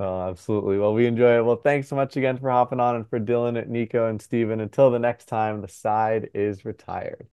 Oh, 0.00 0.28
absolutely. 0.30 0.78
Well, 0.78 0.94
we 0.94 1.06
enjoy 1.06 1.36
it. 1.38 1.44
Well, 1.44 1.56
thanks 1.56 1.88
so 1.88 1.94
much 1.96 2.16
again 2.16 2.38
for 2.38 2.50
hopping 2.50 2.80
on 2.80 2.96
and 2.96 3.08
for 3.08 3.20
Dylan, 3.20 3.66
Nico, 3.68 4.08
and 4.08 4.20
Steven. 4.20 4.58
Until 4.60 4.90
the 4.90 4.98
next 4.98 5.26
time, 5.26 5.60
the 5.60 5.68
side 5.68 6.30
is 6.34 6.64
retired. 6.64 7.28